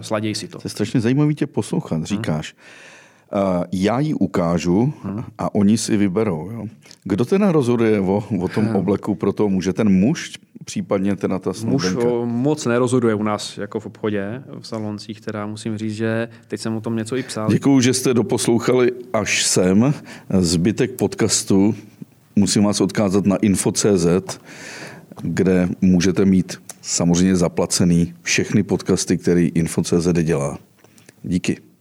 sladějí 0.00 0.34
si 0.34 0.48
to. 0.48 0.58
To 0.58 0.66
je 0.66 0.70
strašně 0.70 1.00
zajímavý 1.00 1.34
tě 1.34 1.46
poslouchat, 1.46 1.96
hmm. 1.96 2.06
říkáš. 2.06 2.54
Hmm. 2.54 3.64
Já 3.72 4.00
jí 4.00 4.14
ukážu 4.14 4.94
a 5.38 5.54
oni 5.54 5.78
si 5.78 5.96
vyberou. 5.96 6.50
Jo? 6.50 6.66
Kdo 7.04 7.24
teda 7.24 7.52
rozhoduje 7.52 8.00
o, 8.00 8.24
o 8.40 8.48
tom 8.48 8.64
hmm. 8.64 8.76
obleku 8.76 9.14
pro 9.14 9.32
to 9.32 9.48
muže? 9.48 9.72
Ten 9.72 9.88
muž, 9.88 10.32
případně 10.64 11.16
teda 11.16 11.38
ta 11.38 11.52
snoubenka? 11.52 12.04
Muž 12.04 12.24
moc 12.24 12.66
nerozhoduje 12.66 13.14
u 13.14 13.22
nás 13.22 13.58
jako 13.58 13.80
v 13.80 13.86
obchodě, 13.86 14.42
v 14.60 14.66
saloncích, 14.66 15.20
teda 15.20 15.46
musím 15.46 15.78
říct, 15.78 15.94
že 15.94 16.28
teď 16.48 16.60
jsem 16.60 16.76
o 16.76 16.80
tom 16.80 16.96
něco 16.96 17.16
i 17.16 17.22
psal. 17.22 17.48
Děkuju, 17.50 17.80
že 17.80 17.94
jste 17.94 18.14
doposlouchali 18.14 18.92
až 19.12 19.44
sem. 19.44 19.94
Zbytek 20.38 20.90
podcastu 20.90 21.74
musím 22.36 22.64
vás 22.64 22.80
odkázat 22.80 23.26
na 23.26 23.36
info.cz, 23.36 24.38
kde 25.22 25.68
můžete 25.80 26.24
mít 26.24 26.62
samozřejmě 26.82 27.36
zaplacený 27.36 28.14
všechny 28.22 28.62
podcasty, 28.62 29.18
který 29.18 29.48
info.cz 29.54 30.08
dělá. 30.22 30.58
Díky. 31.22 31.73